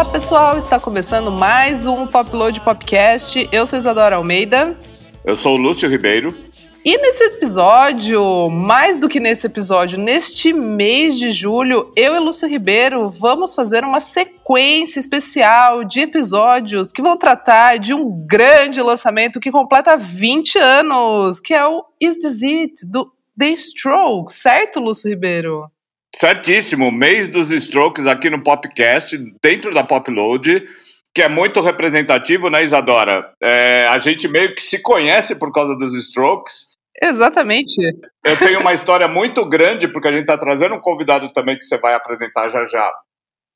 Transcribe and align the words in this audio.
Olá 0.00 0.10
pessoal, 0.10 0.56
está 0.56 0.80
começando 0.80 1.30
mais 1.30 1.84
um 1.84 2.06
Popload 2.06 2.58
Podcast. 2.62 3.46
Eu 3.52 3.66
sou 3.66 3.78
Isadora 3.78 4.16
Almeida. 4.16 4.74
Eu 5.22 5.36
sou 5.36 5.56
o 5.56 5.56
Lúcio 5.58 5.86
Ribeiro. 5.90 6.34
E 6.82 6.96
nesse 6.96 7.22
episódio, 7.24 8.48
mais 8.48 8.96
do 8.96 9.10
que 9.10 9.20
nesse 9.20 9.46
episódio, 9.46 9.98
neste 9.98 10.54
mês 10.54 11.18
de 11.18 11.30
julho, 11.30 11.92
eu 11.94 12.14
e 12.14 12.18
Lúcio 12.18 12.48
Ribeiro 12.48 13.10
vamos 13.10 13.54
fazer 13.54 13.84
uma 13.84 14.00
sequência 14.00 14.98
especial 14.98 15.84
de 15.84 16.00
episódios 16.00 16.90
que 16.92 17.02
vão 17.02 17.18
tratar 17.18 17.78
de 17.78 17.92
um 17.92 18.26
grande 18.26 18.80
lançamento 18.80 19.38
que 19.38 19.52
completa 19.52 19.98
20 19.98 20.58
anos, 20.58 21.40
que 21.40 21.52
é 21.52 21.66
o 21.66 21.84
Is 22.00 22.16
This 22.16 22.42
It, 22.42 22.90
do 22.90 23.12
The 23.38 23.50
Strokes, 23.50 24.36
certo, 24.36 24.80
Lúcio 24.80 25.10
Ribeiro? 25.10 25.70
Certíssimo, 26.14 26.90
mês 26.90 27.28
dos 27.28 27.50
Strokes 27.50 28.06
aqui 28.06 28.28
no 28.28 28.42
Popcast, 28.42 29.16
dentro 29.42 29.72
da 29.72 29.84
Popload 29.84 30.66
que 31.14 31.22
é 31.22 31.28
muito 31.28 31.60
representativo, 31.60 32.48
né, 32.48 32.62
Isadora? 32.62 33.32
É, 33.42 33.86
a 33.88 33.98
gente 33.98 34.28
meio 34.28 34.54
que 34.54 34.62
se 34.62 34.80
conhece 34.80 35.38
por 35.38 35.52
causa 35.52 35.76
dos 35.76 35.94
Strokes. 35.94 36.76
Exatamente. 37.02 37.76
Eu 38.24 38.36
tenho 38.38 38.60
uma 38.60 38.74
história 38.74 39.08
muito 39.08 39.44
grande, 39.48 39.88
porque 39.88 40.08
a 40.08 40.12
gente 40.12 40.22
está 40.22 40.38
trazendo 40.38 40.74
um 40.74 40.80
convidado 40.80 41.32
também 41.32 41.56
que 41.56 41.64
você 41.64 41.78
vai 41.78 41.94
apresentar 41.94 42.48
já 42.50 42.64
já 42.64 42.92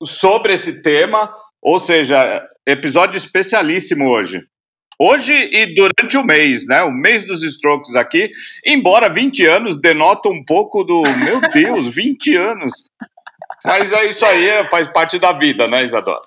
sobre 0.03 0.55
esse 0.55 0.83
tema, 0.83 1.33
ou 1.63 1.79
seja, 1.79 2.45
episódio 2.67 3.17
especialíssimo 3.17 4.09
hoje. 4.09 4.43
Hoje 4.99 5.33
e 5.33 5.75
durante 5.75 6.17
o 6.17 6.25
mês, 6.25 6.67
né? 6.67 6.83
O 6.83 6.93
mês 6.93 7.27
dos 7.27 7.43
Strokes 7.43 7.97
aqui, 7.97 8.31
embora 8.65 9.09
20 9.09 9.47
anos 9.47 9.81
denota 9.81 10.29
um 10.29 10.45
pouco 10.45 10.85
do, 10.85 11.03
meu 11.03 11.41
Deus, 11.53 11.95
20 11.95 12.37
anos. 12.37 12.73
Mas 13.65 13.93
é 13.93 14.07
isso 14.07 14.25
aí, 14.25 14.65
faz 14.69 14.87
parte 14.89 15.19
da 15.19 15.33
vida, 15.33 15.67
né, 15.67 15.83
Isadora? 15.83 16.23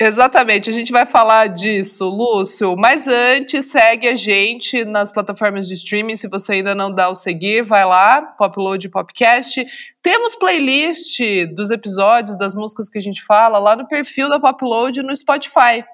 Exatamente, 0.00 0.70
a 0.70 0.72
gente 0.72 0.92
vai 0.92 1.04
falar 1.04 1.48
disso, 1.48 2.08
Lúcio. 2.08 2.76
Mas 2.76 3.08
antes, 3.08 3.64
segue 3.64 4.06
a 4.06 4.14
gente 4.14 4.84
nas 4.84 5.10
plataformas 5.10 5.66
de 5.66 5.74
streaming. 5.74 6.14
Se 6.14 6.28
você 6.28 6.52
ainda 6.52 6.72
não 6.72 6.94
dá 6.94 7.08
o 7.08 7.16
seguir, 7.16 7.64
vai 7.64 7.84
lá, 7.84 8.22
Popload 8.22 8.88
Popcast. 8.90 9.66
Temos 10.00 10.36
playlist 10.36 11.18
dos 11.52 11.72
episódios, 11.72 12.38
das 12.38 12.54
músicas 12.54 12.88
que 12.88 12.96
a 12.96 13.02
gente 13.02 13.24
fala 13.24 13.58
lá 13.58 13.74
no 13.74 13.88
perfil 13.88 14.28
da 14.28 14.38
Popload 14.38 15.02
no 15.02 15.14
Spotify. 15.16 15.84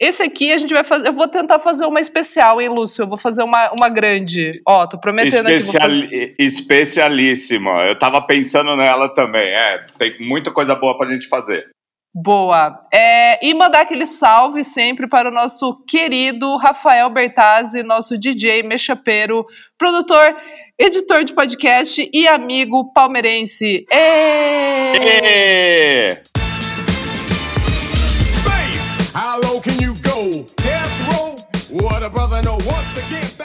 Esse 0.00 0.22
aqui 0.22 0.52
a 0.52 0.58
gente 0.58 0.74
vai 0.74 0.82
fazer. 0.82 1.06
Eu 1.06 1.12
vou 1.12 1.28
tentar 1.28 1.58
fazer 1.58 1.86
uma 1.86 2.00
especial, 2.00 2.60
hein, 2.60 2.68
Lúcio? 2.68 3.02
Eu 3.02 3.08
vou 3.08 3.16
fazer 3.16 3.42
uma, 3.42 3.70
uma 3.72 3.88
grande. 3.88 4.60
Ó, 4.66 4.86
tô 4.86 4.98
prometendo 4.98 5.48
Especial, 5.48 5.86
aqui. 5.86 6.02
Fazer... 6.02 6.34
Especialíssima. 6.38 7.70
Eu 7.84 7.96
tava 7.98 8.20
pensando 8.20 8.76
nela 8.76 9.08
também. 9.14 9.48
É, 9.48 9.86
tem 9.96 10.16
muita 10.20 10.50
coisa 10.50 10.74
boa 10.74 10.98
pra 10.98 11.10
gente 11.10 11.28
fazer. 11.28 11.64
Boa. 12.12 12.80
É, 12.92 13.44
e 13.44 13.54
mandar 13.54 13.80
aquele 13.82 14.06
salve 14.06 14.62
sempre 14.62 15.08
para 15.08 15.28
o 15.30 15.34
nosso 15.34 15.84
querido 15.84 16.56
Rafael 16.56 17.10
Bertazzi, 17.10 17.82
nosso 17.82 18.16
DJ 18.16 18.62
mexapeiro, 18.62 19.44
produtor, 19.76 20.36
editor 20.78 21.24
de 21.24 21.32
podcast 21.32 22.08
e 22.12 22.28
amigo 22.28 22.92
palmeirense. 22.92 23.84
Êêêê! 23.90 25.04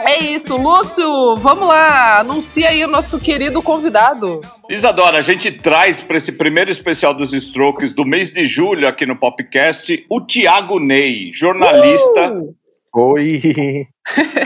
É 0.06 0.24
isso, 0.24 0.58
Lúcio, 0.58 1.36
vamos 1.38 1.68
lá, 1.68 2.20
anuncia 2.20 2.70
aí 2.70 2.84
o 2.84 2.88
nosso 2.88 3.20
querido 3.20 3.62
convidado. 3.62 4.42
Isadora, 4.70 5.18
a 5.18 5.22
gente 5.22 5.52
traz 5.52 6.02
para 6.02 6.18
esse 6.18 6.32
primeiro 6.32 6.72
especial 6.72 7.14
dos 7.14 7.34
Strokes 7.34 7.92
do 7.92 8.06
mês 8.06 8.32
de 8.32 8.46
julho 8.46 8.88
aqui 8.88 9.06
no 9.06 9.16
Popcast 9.16 10.06
o 10.10 10.22
Tiago 10.22 10.80
Ney, 10.80 11.32
jornalista. 11.34 12.34
Uh! 12.34 12.56
Oi! 12.96 13.88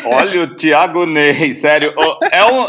Olha 0.06 0.44
o 0.44 0.56
Tiago 0.56 1.06
Ney, 1.06 1.54
sério. 1.54 1.94
É 2.32 2.46
um, 2.46 2.68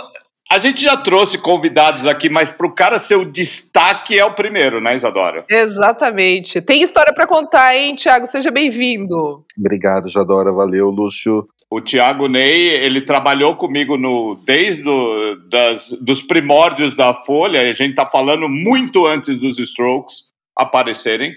a 0.51 0.59
gente 0.59 0.83
já 0.83 0.97
trouxe 0.97 1.39
convidados 1.39 2.07
aqui, 2.07 2.29
mas 2.29 2.53
para 2.53 2.67
o 2.67 2.75
cara 2.75 2.99
ser 2.99 3.17
o 3.17 3.25
destaque 3.25 4.19
é 4.19 4.25
o 4.25 4.35
primeiro, 4.35 4.81
né, 4.81 4.95
Isadora? 4.95 5.45
Exatamente. 5.49 6.61
Tem 6.61 6.83
história 6.83 7.13
para 7.13 7.27
contar, 7.27 7.75
hein, 7.75 7.95
Tiago? 7.95 8.27
Seja 8.27 8.51
bem-vindo. 8.51 9.45
Obrigado, 9.59 10.09
Isadora. 10.09 10.53
Valeu, 10.53 10.91
Lúcio. 10.91 11.49
O 11.71 11.81
Tiago 11.81 12.29
Ney, 12.29 12.69
ele 12.69 13.01
trabalhou 13.01 13.57
comigo 13.57 13.97
no, 13.97 14.39
desde 14.45 14.85
do, 14.85 15.37
das, 15.49 15.91
dos 16.01 16.23
primórdios 16.23 16.95
da 16.95 17.13
Folha, 17.13 17.63
a 17.63 17.73
gente 17.73 17.91
está 17.91 18.07
falando 18.07 18.49
muito 18.49 19.07
antes 19.07 19.39
dos 19.39 19.59
Strokes 19.59 20.31
aparecerem. 20.57 21.33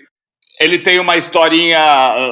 Ele 0.59 0.77
tem 0.77 0.99
uma 0.99 1.17
historinha 1.17 1.79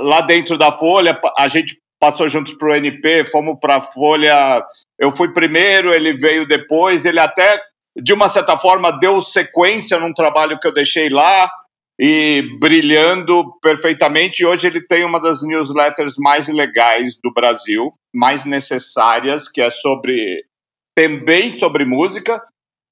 lá 0.04 0.22
dentro 0.22 0.58
da 0.58 0.72
Folha, 0.72 1.20
a 1.38 1.48
gente 1.48 1.78
passou 2.00 2.30
juntos 2.30 2.54
para 2.54 2.70
o 2.70 2.76
NP, 2.76 3.26
fomos 3.26 3.58
para 3.60 3.78
a 3.78 3.82
Folha. 3.82 4.64
Eu 5.00 5.12
fui 5.12 5.32
primeiro, 5.34 5.94
ele 5.94 6.14
veio 6.14 6.48
depois, 6.48 7.06
ele 7.06 7.20
até, 7.20 7.62
de 8.02 8.14
uma 8.14 8.28
certa 8.28 8.58
forma, 8.58 8.92
deu 8.92 9.20
sequência 9.22 10.00
num 10.00 10.14
trabalho 10.14 10.58
que 10.60 10.68
eu 10.68 10.74
deixei 10.74 11.10
lá 11.10 11.50
e 12.00 12.44
brilhando 12.60 13.44
perfeitamente. 13.62 14.42
E 14.42 14.46
hoje 14.46 14.68
ele 14.68 14.86
tem 14.86 15.04
uma 15.04 15.20
das 15.20 15.44
newsletters 15.44 16.16
mais 16.18 16.48
legais 16.48 17.20
do 17.22 17.32
Brasil, 17.34 17.94
mais 18.14 18.46
necessárias, 18.46 19.48
que 19.50 19.62
é 19.62 19.70
sobre 19.70 20.44
também 20.96 21.60
sobre 21.60 21.84
música, 21.84 22.42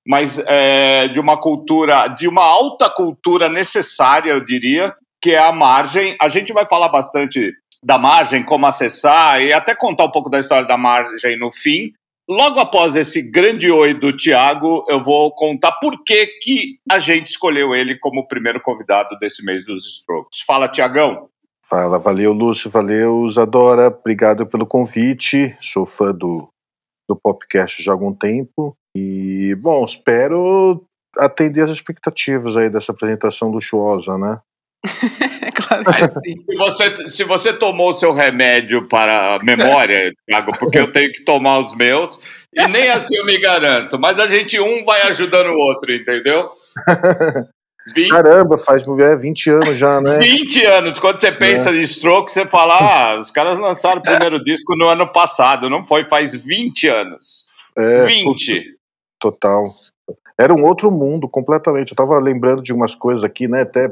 mas 0.06 0.38
é, 0.40 1.08
de 1.08 1.19
uma 1.19 1.40
cultura, 1.40 2.08
de 2.09 2.28
uma 2.28 2.44
alta 2.44 2.90
cultura 2.90 3.47
necessária, 3.47 4.31
eu 4.31 4.44
diria, 4.44 4.94
que 5.22 5.31
é 5.31 5.40
a 5.40 5.53
margem. 5.53 6.18
A 6.22 6.28
gente 6.28 6.52
vai 6.52 6.66
falar 6.66 6.90
bastante 6.90 7.53
da 7.83 7.97
margem, 7.97 8.44
como 8.44 8.66
acessar 8.66 9.41
e 9.41 9.51
até 9.51 9.75
contar 9.75 10.05
um 10.05 10.11
pouco 10.11 10.29
da 10.29 10.39
história 10.39 10.67
da 10.67 10.77
margem 10.77 11.38
no 11.38 11.51
fim. 11.51 11.94
Logo 12.27 12.59
após 12.59 12.95
esse 12.95 13.21
grande 13.29 13.69
oi 13.69 13.94
do 13.94 14.16
Tiago, 14.16 14.85
eu 14.88 15.03
vou 15.03 15.33
contar 15.33 15.73
por 15.73 16.03
que, 16.05 16.25
que 16.41 16.79
a 16.89 16.97
gente 16.97 17.27
escolheu 17.27 17.75
ele 17.75 17.99
como 17.99 18.21
o 18.21 18.27
primeiro 18.27 18.61
convidado 18.61 19.17
desse 19.19 19.44
mês 19.44 19.66
dos 19.66 19.83
Strokes. 19.97 20.41
Fala, 20.47 20.69
Tiagão. 20.69 21.27
Fala, 21.69 21.99
valeu, 21.99 22.31
Lúcio, 22.31 22.69
valeu, 22.69 23.27
Zadora. 23.29 23.88
Obrigado 23.88 24.45
pelo 24.45 24.65
convite. 24.65 25.55
Sou 25.59 25.85
fã 25.85 26.13
do, 26.13 26.47
do 27.09 27.15
podcast 27.15 27.83
já 27.83 27.91
há 27.91 27.95
algum 27.95 28.13
tempo. 28.13 28.73
E, 28.95 29.55
bom, 29.59 29.83
espero 29.83 30.85
atender 31.17 31.61
as 31.61 31.71
expectativas 31.71 32.55
aí 32.55 32.69
dessa 32.69 32.91
apresentação 32.94 33.50
luxuosa, 33.50 34.17
né? 34.17 34.39
claro 35.53 35.84
que 35.84 36.08
sim. 36.19 36.44
Se 36.50 36.58
você, 36.58 37.08
se 37.08 37.24
você 37.24 37.53
tomou 37.53 37.91
o 37.91 37.94
seu 37.94 38.14
remédio 38.14 38.88
para 38.88 39.36
a 39.36 39.40
memória, 39.44 40.14
Thiago, 40.28 40.52
porque 40.58 40.80
eu 40.80 40.91
tenho 40.91 41.12
que 41.12 41.24
tomar 41.24 41.59
os 41.59 41.75
meus, 41.75 42.19
e 42.53 42.68
nem 42.68 42.90
assim 42.90 43.18
eu 43.18 43.25
me 43.25 43.38
garanto, 43.40 44.00
mas 44.00 44.19
a 44.19 44.28
gente 44.28 44.59
um 44.59 44.84
vai 44.84 45.02
ajudando 45.03 45.47
o 45.47 45.58
outro, 45.58 45.94
entendeu? 45.94 46.47
20, 47.94 48.09
Caramba, 48.09 48.58
faz 48.58 48.86
é, 48.88 49.16
20 49.16 49.50
anos 49.50 49.78
já, 49.78 50.00
né? 50.00 50.18
20 50.18 50.66
anos. 50.66 51.00
Quando 51.00 51.19
você 51.19 51.31
pensa 51.31 51.69
é. 51.69 51.75
em 51.75 51.81
Stroke, 51.86 52.31
você 52.31 52.46
fala, 52.46 52.78
ah, 52.78 53.19
os 53.19 53.30
caras 53.30 53.58
lançaram 53.59 54.00
o 54.00 54.03
primeiro 54.03 54.42
disco 54.42 54.75
no 54.75 54.88
ano 54.88 55.12
passado, 55.12 55.69
não 55.69 55.84
foi? 55.84 56.06
Faz 56.06 56.34
20 56.46 56.88
anos. 56.88 57.46
É, 57.78 58.06
20. 58.06 58.78
Total. 59.19 59.66
Era 60.40 60.53
um 60.53 60.63
outro 60.63 60.90
mundo 60.90 61.28
completamente. 61.28 61.92
Eu 61.92 61.97
tava 61.97 62.18
lembrando 62.19 62.62
de 62.62 62.72
umas 62.72 62.96
coisas 62.96 63.24
aqui, 63.24 63.47
né? 63.47 63.62
Até 63.62 63.92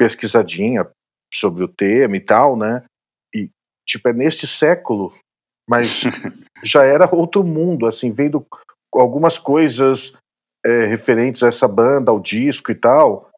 pesquisadinha 0.00 0.88
sobre 1.30 1.62
o 1.62 1.68
tema 1.68 2.16
e 2.16 2.20
tal, 2.20 2.56
né? 2.56 2.82
E, 3.34 3.50
tipo, 3.86 4.08
é 4.08 4.14
neste 4.14 4.46
século, 4.46 5.12
mas 5.68 6.04
já 6.64 6.84
era 6.84 7.14
outro 7.14 7.44
mundo, 7.44 7.86
assim, 7.86 8.10
vendo 8.10 8.46
algumas 8.94 9.36
coisas 9.36 10.14
é, 10.64 10.86
referentes 10.86 11.42
a 11.42 11.48
essa 11.48 11.68
banda, 11.68 12.10
ao 12.10 12.18
disco 12.18 12.72
e 12.72 12.74
tal, 12.74 13.30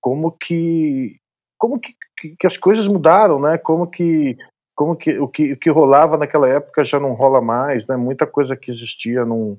como 0.00 0.30
que 0.30 1.16
como 1.58 1.80
que, 1.80 1.94
que, 2.38 2.46
as 2.46 2.56
coisas 2.56 2.86
mudaram, 2.86 3.40
né? 3.40 3.58
Como 3.58 3.88
que 3.88 4.38
como 4.76 4.94
que 4.94 5.18
o, 5.18 5.26
que 5.26 5.52
o 5.54 5.56
que 5.56 5.70
rolava 5.70 6.16
naquela 6.16 6.48
época 6.48 6.84
já 6.84 7.00
não 7.00 7.14
rola 7.14 7.40
mais, 7.40 7.86
né? 7.88 7.96
Muita 7.96 8.24
coisa 8.24 8.56
que 8.56 8.70
existia 8.70 9.24
não 9.24 9.58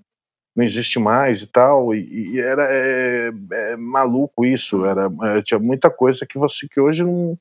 não 0.55 0.63
existe 0.63 0.97
mais 0.99 1.41
e 1.41 1.47
tal, 1.47 1.93
e, 1.93 2.33
e 2.33 2.39
era 2.39 2.67
é, 2.71 3.31
é 3.51 3.75
maluco 3.75 4.45
isso, 4.45 4.85
era, 4.85 5.09
é, 5.23 5.41
tinha 5.41 5.59
muita 5.59 5.89
coisa 5.89 6.25
que 6.25 6.37
você 6.37 6.67
que 6.67 6.79
hoje 6.79 7.03
não, 7.03 7.37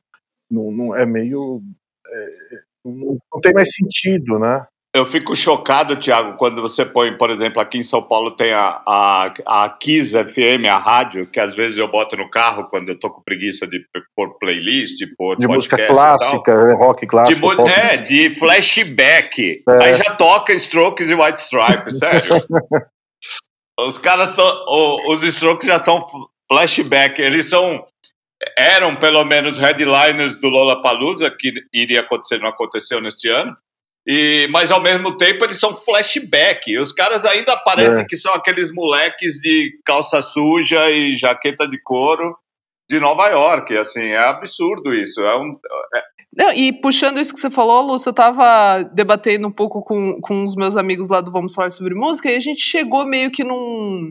não, 0.51 0.71
não 0.73 0.97
é 0.97 1.07
meio 1.07 1.63
é, 2.07 2.27
não, 2.85 3.19
não, 3.33 3.41
tem 3.41 3.53
mais 3.53 3.73
sentido, 3.75 4.39
né? 4.39 4.67
Eu 4.95 5.05
fico 5.05 5.35
chocado, 5.35 5.97
Tiago, 5.97 6.37
quando 6.37 6.63
você 6.63 6.85
põe, 6.85 7.17
por 7.19 7.29
exemplo, 7.29 7.61
aqui 7.61 7.79
em 7.79 7.83
São 7.83 8.01
Paulo 8.01 8.31
tem 8.31 8.53
a, 8.53 8.81
a, 8.87 9.35
a 9.45 9.69
Kiss 9.69 10.17
FM, 10.17 10.69
a 10.71 10.79
rádio, 10.79 11.29
que 11.29 11.41
às 11.41 11.53
vezes 11.53 11.79
eu 11.79 11.91
boto 11.91 12.17
no 12.17 12.31
carro 12.31 12.69
quando 12.69 12.91
eu 12.91 13.01
tô 13.01 13.11
com 13.11 13.21
preguiça 13.21 13.67
de 13.67 13.85
pôr 14.15 14.39
playlist, 14.39 15.05
pôr 15.17 15.37
De 15.37 15.49
música 15.49 15.85
clássica, 15.85 16.65
né, 16.65 16.75
rock 16.75 17.09
clássico. 17.09 17.65
De, 17.65 17.71
é, 17.73 17.97
de 17.97 18.31
flashback. 18.31 19.65
É. 19.69 19.85
Aí 19.85 19.95
já 19.95 20.15
toca 20.15 20.53
Strokes 20.53 21.11
e 21.11 21.15
White 21.15 21.41
Stripes, 21.41 21.99
sério. 21.99 22.21
Os 23.79 23.99
caras, 23.99 24.35
os 25.09 25.23
Strokes 25.23 25.67
já 25.67 25.79
são 25.79 26.05
flashback, 26.49 27.21
eles 27.21 27.47
são 27.47 27.85
eram 28.57 28.97
pelo 28.97 29.25
menos 29.25 29.59
headliners 29.59 30.39
do 30.39 30.49
Lollapalooza, 30.49 31.31
que 31.31 31.53
iria 31.73 32.01
acontecer, 32.01 32.39
não 32.39 32.49
aconteceu 32.49 33.01
neste 33.01 33.29
ano. 33.29 33.57
E, 34.07 34.47
mas 34.51 34.71
ao 34.71 34.83
mesmo 34.83 35.17
tempo 35.17 35.45
eles 35.45 35.59
são 35.59 35.75
flashback. 35.75 36.79
Os 36.79 36.93
caras 36.93 37.25
ainda 37.25 37.57
parecem 37.57 38.03
é. 38.03 38.07
que 38.07 38.17
são 38.17 38.35
aqueles 38.35 38.73
moleques 38.73 39.41
de 39.41 39.79
calça 39.85 40.21
suja 40.21 40.91
e 40.91 41.15
jaqueta 41.15 41.67
de 41.67 41.81
couro 41.83 42.37
de 42.89 43.01
Nova 43.01 43.29
York. 43.29 43.77
Assim, 43.77 44.03
é 44.03 44.29
absurdo 44.29 44.93
isso. 44.93 45.21
É 45.21 45.39
um, 45.39 45.51
é... 45.95 46.03
Não, 46.37 46.53
e 46.53 46.73
puxando 46.73 47.21
isso 47.21 47.33
que 47.33 47.41
você 47.41 47.51
falou, 47.51 47.83
Lúcio, 47.83 48.09
eu 48.09 48.15
tava 48.15 48.83
debatendo 48.93 49.47
um 49.47 49.53
pouco 49.53 49.83
com, 49.83 50.21
com 50.21 50.45
os 50.45 50.55
meus 50.57 50.77
amigos 50.77 51.09
lá 51.09 51.21
do 51.21 51.31
Vamos 51.31 51.55
Falar 51.55 51.71
sobre 51.71 51.95
Música 51.95 52.31
e 52.31 52.37
a 52.37 52.41
gente 52.41 52.61
chegou 52.61 53.07
meio 53.07 53.31
que 53.31 53.45
num 53.45 54.11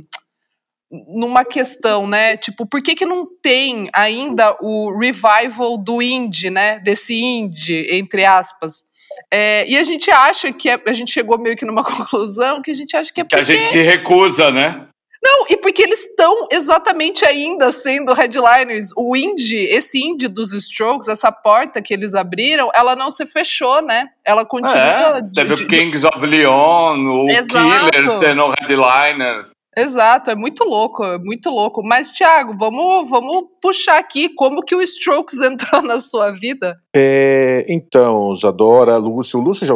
numa 1.08 1.44
questão, 1.44 2.06
né? 2.06 2.38
Tipo, 2.38 2.68
por 2.68 2.82
que 2.82 2.94
que 2.94 3.06
não 3.06 3.26
tem 3.42 3.90
ainda 3.92 4.56
o 4.62 4.96
revival 4.98 5.76
do 5.76 6.02
indie, 6.02 6.52
né? 6.52 6.80
Desse 6.80 7.16
indie, 7.16 7.88
entre 7.90 8.24
aspas. 8.24 8.84
É, 9.32 9.68
e 9.68 9.76
a 9.76 9.84
gente 9.84 10.12
acha 10.12 10.52
que 10.54 10.70
é, 10.70 10.80
a 10.88 10.94
gente 10.94 11.12
chegou 11.12 11.40
meio 11.40 11.56
que 11.56 11.66
numa 11.66 11.84
conclusão 11.84 12.62
que 12.62 12.72
a 12.72 12.76
gente 12.76 12.96
acha 12.96 13.12
que 13.12 13.22
é 13.22 13.24
porque... 13.24 13.36
Que 13.36 13.42
a 13.52 13.56
gente 13.56 13.70
se 13.70 13.82
recusa, 13.82 14.52
né? 14.52 14.88
Não, 15.24 15.46
e 15.50 15.56
porque 15.56 15.82
eles 15.82 16.06
estão 16.06 16.48
exatamente 16.52 17.24
ainda 17.24 17.72
sendo 17.72 18.14
headliners. 18.14 18.90
O 18.98 19.16
indie, 19.16 19.66
esse 19.66 20.04
indie 20.04 20.28
dos 20.28 20.52
Strokes, 20.52 21.08
essa 21.08 21.32
porta 21.32 21.82
que 21.82 21.94
eles 21.94 22.14
abriram, 22.14 22.70
ela 22.76 22.94
não 22.94 23.10
se 23.10 23.26
fechou, 23.26 23.82
né? 23.82 24.10
Ela 24.26 24.46
continua. 24.46 25.20
É, 25.20 25.22
teve 25.34 25.54
o 25.54 25.68
Kings 25.68 26.06
of 26.06 26.26
Leon, 26.26 26.98
o 27.08 27.30
Exato. 27.30 27.92
Killer 27.92 28.08
sendo 28.10 28.50
headliner. 28.50 29.54
Exato, 29.76 30.30
é 30.30 30.36
muito 30.36 30.64
louco, 30.64 31.04
é 31.04 31.18
muito 31.18 31.50
louco. 31.50 31.82
Mas, 31.84 32.12
Thiago, 32.12 32.56
vamos, 32.58 33.10
vamos 33.10 33.46
puxar 33.62 33.98
aqui 33.98 34.30
como 34.30 34.62
que 34.62 34.76
o 34.76 34.82
Strokes 34.82 35.40
entrou 35.42 35.82
na 35.82 36.00
sua 36.00 36.32
vida. 36.32 36.78
É, 36.96 37.66
então, 37.70 38.36
Zadora, 38.36 38.98
Lúcio, 38.98 39.40
o 39.40 39.44
Lúcio 39.44 39.66
já, 39.66 39.76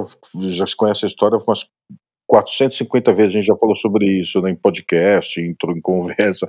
já 0.50 0.66
conhece 0.76 1.06
a 1.06 1.08
história 1.08 1.38
umas 1.48 1.66
450 2.28 3.14
vezes, 3.14 3.32
a 3.32 3.38
gente 3.40 3.48
já 3.48 3.56
falou 3.56 3.76
sobre 3.76 4.06
isso 4.06 4.42
né, 4.42 4.52
em 4.52 4.56
podcast, 4.56 5.40
entrou 5.42 5.76
em 5.76 5.82
conversa. 5.82 6.46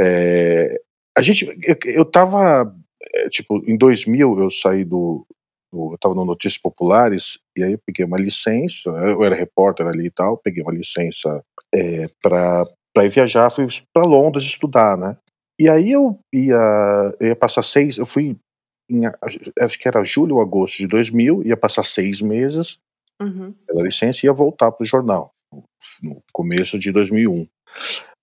É, 0.00 0.80
a 1.16 1.20
gente, 1.20 1.46
eu, 1.46 1.76
eu 1.94 2.04
tava, 2.04 2.74
é, 3.14 3.28
tipo, 3.28 3.62
em 3.66 3.76
2000 3.76 4.40
eu 4.40 4.50
saí 4.50 4.84
do, 4.84 5.24
do 5.72 5.92
eu 5.92 5.98
tava 5.98 6.14
no 6.14 6.24
Notícias 6.24 6.60
Populares, 6.60 7.38
e 7.56 7.62
aí 7.62 7.72
eu 7.72 7.80
peguei 7.86 8.04
uma 8.04 8.18
licença, 8.18 8.90
eu 8.90 9.22
era 9.22 9.34
repórter 9.34 9.86
ali 9.86 10.06
e 10.06 10.10
tal, 10.10 10.38
peguei 10.38 10.62
uma 10.62 10.72
licença 10.72 11.42
é, 11.74 12.08
para 12.20 12.64
para 12.94 13.06
ir 13.06 13.08
viajar, 13.08 13.48
fui 13.48 13.66
para 13.90 14.06
Londres 14.06 14.44
estudar, 14.44 14.98
né? 14.98 15.16
E 15.58 15.66
aí 15.66 15.92
eu 15.92 16.18
ia, 16.30 17.14
eu 17.18 17.28
ia 17.28 17.36
passar 17.36 17.62
seis, 17.62 17.96
eu 17.96 18.04
fui 18.04 18.36
em, 18.90 19.02
acho 19.60 19.78
que 19.78 19.88
era 19.88 20.04
julho 20.04 20.34
ou 20.34 20.42
agosto 20.42 20.76
de 20.76 20.86
2000, 20.86 21.42
ia 21.44 21.56
passar 21.56 21.82
seis 21.82 22.20
meses 22.20 22.80
uhum. 23.22 23.54
pela 23.66 23.82
licença 23.82 24.26
ia 24.26 24.32
voltar 24.32 24.72
para 24.72 24.84
o 24.84 24.86
jornal, 24.86 25.32
no 26.02 26.22
começo 26.32 26.78
de 26.78 26.92
2001. 26.92 27.46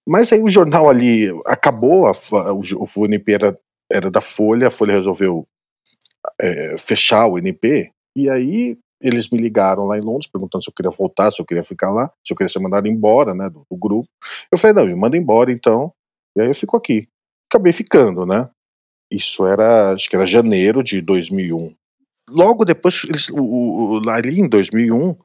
Mas 0.08 0.32
aí 0.32 0.42
o 0.42 0.50
jornal 0.50 0.90
ali 0.90 1.28
acabou, 1.46 2.08
a, 2.08 2.12
o, 2.54 2.62
o 2.98 3.06
NP 3.06 3.34
era, 3.34 3.60
era 3.92 4.12
da 4.12 4.22
Folha, 4.22 4.68
a 4.68 4.72
Folha 4.72 4.94
resolveu 4.94 5.48
é, 6.40 6.76
fechar 6.78 7.28
o 7.28 7.38
NP, 7.38 7.92
e 8.16 8.30
aí 8.30 8.78
eles 9.02 9.30
me 9.30 9.40
ligaram 9.40 9.86
lá 9.86 9.98
em 9.98 10.02
Londres 10.02 10.30
perguntando 10.30 10.64
se 10.64 10.70
eu 10.70 10.74
queria 10.74 10.92
voltar, 10.92 11.32
se 11.32 11.42
eu 11.42 11.46
queria 11.46 11.64
ficar 11.64 11.90
lá, 11.92 12.12
se 12.26 12.34
eu 12.34 12.38
queria 12.38 12.52
ser 12.52 12.60
mandado 12.60 12.88
embora, 12.88 13.34
né, 13.34 13.50
do, 13.50 13.66
do 13.70 13.78
grupo. 13.78 14.10
Eu 14.52 14.58
falei, 14.58 14.76
não, 14.76 14.86
me 14.86 14.96
manda 14.96 15.18
embora 15.18 15.52
então. 15.52 15.94
E 16.36 16.42
aí 16.42 16.48
eu 16.48 16.56
fico 16.56 16.76
aqui. 16.76 17.08
Acabei 17.50 17.72
ficando, 17.72 18.26
né? 18.26 18.50
Isso 19.12 19.46
era, 19.48 19.94
acho 19.94 20.10
que 20.10 20.16
era 20.16 20.26
janeiro 20.26 20.84
de 20.84 21.02
2001. 21.02 21.74
Logo 22.32 22.66
depois, 22.66 23.04
eles, 23.08 23.30
o, 23.30 24.02
o, 24.02 24.10
ali 24.10 24.40
em 24.40 24.48
2001, 24.48 25.16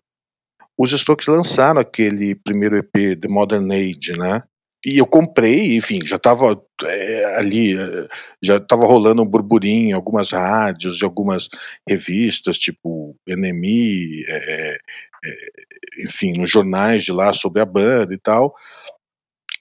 os 0.78 0.92
Strokes 0.92 1.28
lançaram 1.28 1.80
aquele 1.80 2.34
primeiro 2.34 2.76
EP, 2.76 3.20
The 3.20 3.28
Modern 3.28 3.70
Age, 3.70 4.18
né? 4.18 4.42
E 4.84 4.98
eu 4.98 5.06
comprei, 5.06 5.76
enfim, 5.76 5.98
já 6.04 6.16
estava 6.16 6.60
é, 6.84 7.36
ali, 7.36 7.74
é, 7.74 8.08
já 8.42 8.56
estava 8.58 8.84
rolando 8.84 9.22
um 9.22 9.26
burburinho 9.26 9.88
em 9.88 9.92
algumas 9.92 10.32
rádios, 10.32 11.00
e 11.00 11.04
algumas 11.04 11.48
revistas, 11.88 12.58
tipo 12.58 13.16
NME, 13.26 14.24
é, 14.28 14.76
é, 15.24 16.04
enfim, 16.04 16.34
nos 16.36 16.50
jornais 16.50 17.02
de 17.04 17.12
lá 17.12 17.32
sobre 17.32 17.62
a 17.62 17.64
banda 17.64 18.12
e 18.12 18.18
tal. 18.18 18.54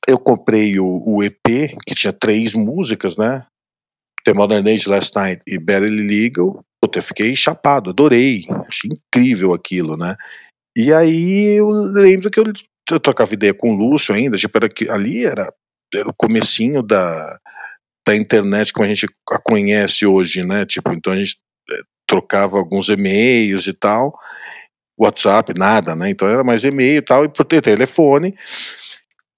Eu 0.06 0.20
comprei 0.20 0.78
o, 0.78 1.02
o 1.06 1.24
EP, 1.24 1.74
que 1.88 1.96
tinha 1.96 2.12
três 2.12 2.54
músicas, 2.54 3.16
né? 3.16 3.46
The 4.26 4.34
Modern 4.34 4.68
Age 4.68 4.90
Last 4.90 5.16
Night 5.16 5.42
e 5.48 5.58
Barely 5.58 6.06
Legal. 6.06 6.66
Puta, 6.84 7.00
eu 7.00 7.04
fiquei 7.04 7.34
chapado, 7.34 7.92
adorei, 7.92 8.46
achei 8.68 8.90
incrível 8.92 9.54
aquilo, 9.54 9.96
né? 9.96 10.18
E 10.76 10.92
aí 10.92 11.58
eu 11.58 11.70
lembro 11.70 12.30
que 12.30 12.38
eu 12.38 12.44
eu 12.92 13.00
trocava 13.00 13.34
ideia 13.34 13.54
com 13.54 13.74
o 13.74 13.78
Lúcio 13.78 14.14
ainda, 14.14 14.36
tipo, 14.36 14.58
era 14.58 14.68
ali 14.94 15.26
era, 15.26 15.50
era 15.96 16.10
o 16.10 16.14
comecinho 16.14 16.84
da, 16.84 17.40
da 18.06 18.14
internet 18.14 18.74
como 18.74 18.86
a 18.86 18.90
gente 18.90 19.06
a 19.32 19.40
conhece 19.40 20.06
hoje, 20.06 20.46
né? 20.46 20.66
Tipo, 20.66 20.92
então 20.92 21.14
a 21.14 21.16
gente 21.16 21.38
é, 21.72 21.82
trocava 22.06 22.58
alguns 22.58 22.90
e-mails 22.90 23.66
e 23.66 23.72
tal, 23.72 24.14
WhatsApp, 25.00 25.54
nada, 25.58 25.96
né? 25.96 26.10
Então 26.10 26.28
era 26.28 26.44
mais 26.44 26.66
e-mail 26.66 26.98
e 26.98 27.02
tal, 27.02 27.24
e 27.24 27.30
por 27.30 27.46
ter 27.46 27.62
telefone. 27.62 28.36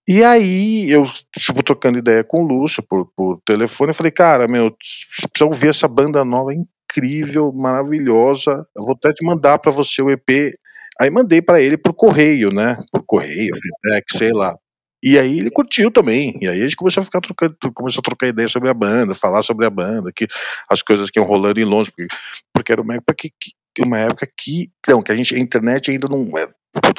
E 0.10 0.24
aí, 0.24 0.90
eu, 0.90 1.06
tipo, 1.38 1.62
trocando 1.62 2.00
ideia 2.00 2.24
com 2.24 2.44
o 2.44 2.48
Lúcio 2.48 2.82
por, 2.82 3.06
por 3.16 3.40
telefone, 3.46 3.92
eu 3.92 3.96
falei, 3.96 4.12
cara, 4.12 4.48
meu, 4.48 4.72
precisa 4.72 5.46
ouvir 5.46 5.70
essa 5.70 5.88
banda 5.88 6.26
nova 6.26 6.52
incrível, 6.86 7.52
maravilhosa. 7.54 8.66
Eu 8.76 8.84
vou 8.84 8.96
até 8.96 9.12
te 9.14 9.26
mandar 9.26 9.60
para 9.60 9.72
você 9.72 10.02
o 10.02 10.10
EP 10.10 10.56
Aí 11.00 11.10
mandei 11.10 11.42
para 11.42 11.62
ele 11.62 11.78
por 11.78 11.94
correio, 11.94 12.52
né? 12.52 12.78
Por 12.92 13.04
correio, 13.06 13.54
feedback, 13.56 14.18
sei 14.18 14.32
lá. 14.32 14.56
E 15.04 15.20
aí 15.20 15.40
ele 15.40 15.52
curtiu 15.52 15.92
também. 15.92 16.38
E 16.42 16.48
aí 16.48 16.62
a 16.62 16.64
gente 16.64 16.76
começou 16.76 17.02
a 17.02 17.04
ficar 17.04 17.20
trocando, 17.20 17.56
começou 17.74 18.00
a 18.00 18.04
trocar 18.04 18.28
ideia 18.28 18.48
sobre 18.48 18.70
a 18.70 18.74
banda, 18.74 19.14
falar 19.14 19.44
sobre 19.44 19.66
a 19.66 19.70
banda, 19.70 20.12
que 20.16 20.26
as 20.70 20.82
coisas 20.82 21.12
que 21.12 21.20
iam 21.20 21.28
rolando 21.28 21.60
em 21.60 21.66
Londres, 21.66 21.94
porque, 21.96 22.16
porque 22.54 22.72
era 22.72 22.82
uma 22.82 22.96
época 22.96 23.14
que, 23.14 23.30
que, 23.76 23.84
uma 23.84 24.00
época 24.00 24.28
que, 24.40 24.72
não, 24.88 25.02
que 25.02 25.12
a 25.12 25.16
gente 25.16 25.36
a 25.36 25.38
internet 25.38 25.92
ainda 25.92 26.08
não 26.08 26.38
era, 26.38 26.54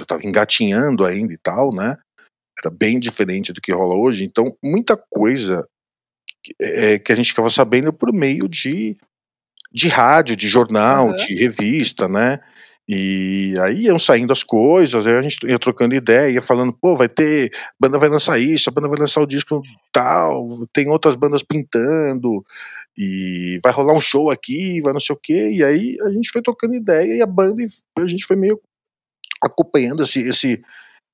tava 0.07 0.25
engatinhando 0.25 1.05
ainda 1.05 1.33
e 1.33 1.39
tal, 1.39 1.75
né? 1.75 1.97
Era 2.63 2.71
bem 2.71 2.99
diferente 2.99 3.53
do 3.53 3.61
que 3.61 3.73
rola 3.73 3.97
hoje. 3.97 4.25
Então, 4.25 4.55
muita 4.63 4.97
coisa 5.11 5.67
é, 6.61 6.99
que 6.99 7.13
a 7.13 7.15
gente 7.15 7.31
ficava 7.31 7.51
sabendo 7.51 7.93
por 7.93 8.13
meio 8.13 8.47
de 8.47 8.97
de 9.77 9.89
rádio, 9.89 10.35
de 10.35 10.49
jornal, 10.49 11.09
uhum. 11.09 11.17
de 11.17 11.35
revista, 11.35 12.09
né? 12.09 12.41
E 12.89 13.53
aí 13.61 13.83
iam 13.83 13.99
saindo 13.99 14.33
as 14.33 14.43
coisas, 14.43 15.07
aí 15.07 15.15
a 15.15 15.21
gente 15.21 15.45
ia 15.47 15.59
trocando 15.59 15.95
ideia, 15.95 16.33
ia 16.33 16.41
falando, 16.41 16.73
pô, 16.73 16.97
vai 16.97 17.11
ter, 17.11 17.53
a 17.53 17.75
banda 17.79 17.99
vai 17.99 18.09
lançar 18.09 18.39
isso, 18.39 18.71
a 18.71 18.73
banda 18.73 18.89
vai 18.89 18.99
lançar 18.99 19.21
o 19.21 19.27
disco 19.27 19.61
tal, 19.93 20.47
tem 20.73 20.89
outras 20.89 21.15
bandas 21.15 21.43
pintando, 21.43 22.43
e 22.97 23.59
vai 23.63 23.71
rolar 23.71 23.93
um 23.93 24.01
show 24.01 24.31
aqui, 24.31 24.81
vai 24.81 24.95
não 24.95 25.01
sei 25.01 25.15
o 25.15 25.19
quê, 25.23 25.51
e 25.51 25.63
aí 25.63 25.97
a 26.07 26.09
gente 26.09 26.31
foi 26.31 26.41
trocando 26.41 26.75
ideia 26.75 27.19
e 27.19 27.21
a 27.21 27.27
banda, 27.27 27.63
a 27.99 28.07
gente 28.07 28.25
foi 28.25 28.37
meio 28.37 28.59
acompanhando 29.45 30.05
esse, 30.05 30.21
esse, 30.21 30.63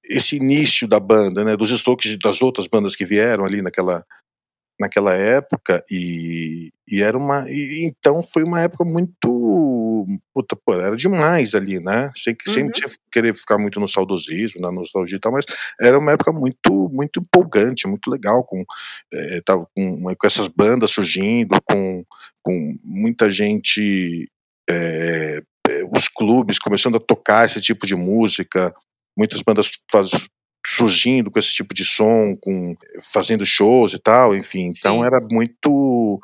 esse 0.04 0.36
início 0.36 0.86
da 0.86 1.00
banda, 1.00 1.44
né, 1.44 1.56
dos 1.56 1.70
estoques 1.70 2.16
das 2.16 2.40
outras 2.42 2.68
bandas 2.68 2.94
que 2.94 3.04
vieram 3.04 3.44
ali 3.44 3.60
naquela, 3.60 4.04
naquela 4.82 5.14
época, 5.14 5.82
e, 5.88 6.72
e 6.88 7.02
era 7.02 7.16
uma, 7.16 7.44
e, 7.48 7.86
então 7.86 8.20
foi 8.20 8.42
uma 8.42 8.60
época 8.60 8.84
muito 8.84 10.06
puta, 10.34 10.56
pô, 10.56 10.74
era 10.74 10.96
demais 10.96 11.54
ali, 11.54 11.78
né? 11.78 12.10
Sem, 12.16 12.34
uhum. 12.46 12.52
sem, 12.52 12.72
sem 12.72 12.98
querer 13.12 13.34
ficar 13.36 13.58
muito 13.58 13.78
no 13.78 13.86
saudosismo, 13.86 14.60
na 14.60 14.72
nostalgia 14.72 15.16
e 15.16 15.20
tal, 15.20 15.30
mas 15.30 15.44
era 15.80 15.96
uma 15.96 16.10
época 16.10 16.32
muito, 16.32 16.88
muito 16.92 17.20
empolgante, 17.20 17.86
muito 17.86 18.10
legal, 18.10 18.44
com, 18.44 18.64
é, 19.12 19.40
tava 19.44 19.64
com, 19.74 20.02
com 20.02 20.26
essas 20.26 20.48
bandas 20.48 20.90
surgindo, 20.90 21.56
com, 21.64 22.04
com 22.42 22.76
muita 22.82 23.30
gente, 23.30 24.28
é, 24.68 25.40
os 25.92 26.08
clubes 26.08 26.58
começando 26.58 26.96
a 26.96 27.00
tocar 27.00 27.46
esse 27.46 27.60
tipo 27.60 27.86
de 27.86 27.94
música, 27.94 28.74
muitas 29.16 29.40
bandas 29.42 29.70
faz, 29.90 30.10
surgindo 30.76 31.30
com 31.30 31.38
esse 31.38 31.52
tipo 31.52 31.74
de 31.74 31.84
som, 31.84 32.36
com 32.40 32.74
fazendo 33.12 33.44
shows 33.44 33.92
e 33.92 33.98
tal, 33.98 34.34
enfim, 34.34 34.68
então 34.68 35.00
Sim. 35.00 35.06
era 35.06 35.20
muito 35.20 36.20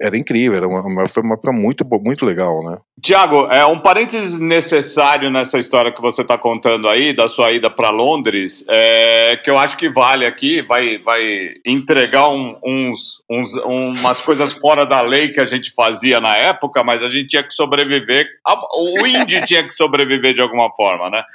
era 0.00 0.16
incrível, 0.16 0.58
era 0.58 0.68
uma, 0.68 1.08
foi 1.08 1.22
uma 1.22 1.34
época 1.34 1.52
muito, 1.52 1.84
muito 2.02 2.26
legal, 2.26 2.62
né? 2.62 2.76
Tiago, 3.00 3.48
é 3.50 3.64
um 3.64 3.80
parênteses 3.80 4.38
necessário 4.40 5.30
nessa 5.30 5.58
história 5.58 5.92
que 5.92 6.02
você 6.02 6.20
está 6.20 6.36
contando 6.36 6.86
aí, 6.86 7.14
da 7.14 7.28
sua 7.28 7.50
ida 7.52 7.70
para 7.70 7.88
Londres, 7.88 8.64
é, 8.68 9.38
que 9.42 9.50
eu 9.50 9.56
acho 9.56 9.76
que 9.76 9.88
vale 9.88 10.26
aqui, 10.26 10.60
vai, 10.60 10.98
vai 10.98 11.54
entregar 11.64 12.28
um, 12.28 12.58
uns, 12.62 13.22
uns, 13.30 13.54
umas 13.56 14.20
coisas 14.20 14.52
fora 14.52 14.84
da 14.84 15.00
lei 15.00 15.30
que 15.30 15.40
a 15.40 15.46
gente 15.46 15.72
fazia 15.74 16.20
na 16.20 16.36
época, 16.36 16.84
mas 16.84 17.02
a 17.02 17.08
gente 17.08 17.28
tinha 17.28 17.42
que 17.42 17.52
sobreviver, 17.52 18.28
o 18.74 19.06
indie 19.06 19.44
tinha 19.46 19.62
que 19.66 19.72
sobreviver 19.72 20.34
de 20.34 20.42
alguma 20.42 20.70
forma, 20.74 21.08
né? 21.08 21.22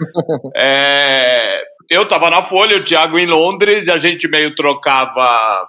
É, 0.56 1.64
eu 1.92 2.04
estava 2.04 2.30
na 2.30 2.42
Folha, 2.42 2.78
o 2.78 2.84
Tiago 2.84 3.20
em 3.20 3.26
Londres, 3.26 3.88
e 3.88 3.92
a 3.92 3.98
gente 3.98 4.26
meio 4.26 4.56
trocava 4.56 5.68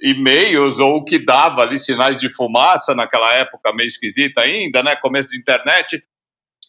e-mails 0.00 0.78
ou 0.78 0.98
o 0.98 1.04
que 1.04 1.18
dava 1.18 1.62
ali 1.62 1.76
sinais 1.76 2.20
de 2.20 2.30
fumaça 2.32 2.94
naquela 2.94 3.34
época 3.34 3.74
meio 3.74 3.88
esquisita 3.88 4.42
ainda, 4.42 4.84
né? 4.84 4.94
Começo 4.94 5.30
da 5.30 5.36
internet. 5.36 6.00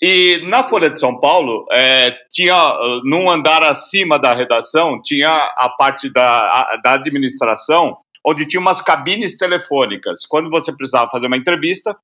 E 0.02 0.42
na 0.50 0.64
Folha 0.64 0.90
de 0.90 1.00
São 1.00 1.20
Paulo, 1.20 1.68
é, 1.72 2.18
tinha, 2.32 2.58
num 3.04 3.30
andar 3.30 3.62
acima 3.62 4.18
da 4.18 4.34
redação, 4.34 5.00
tinha 5.00 5.30
a 5.30 5.70
parte 5.78 6.12
da, 6.12 6.26
a, 6.28 6.80
da 6.84 6.94
administração, 6.94 7.96
onde 8.26 8.48
tinha 8.48 8.60
umas 8.60 8.82
cabines 8.82 9.38
telefônicas. 9.38 10.26
Quando 10.26 10.50
você 10.50 10.76
precisava 10.76 11.12
fazer 11.12 11.28
uma 11.28 11.38
entrevista, 11.38 11.96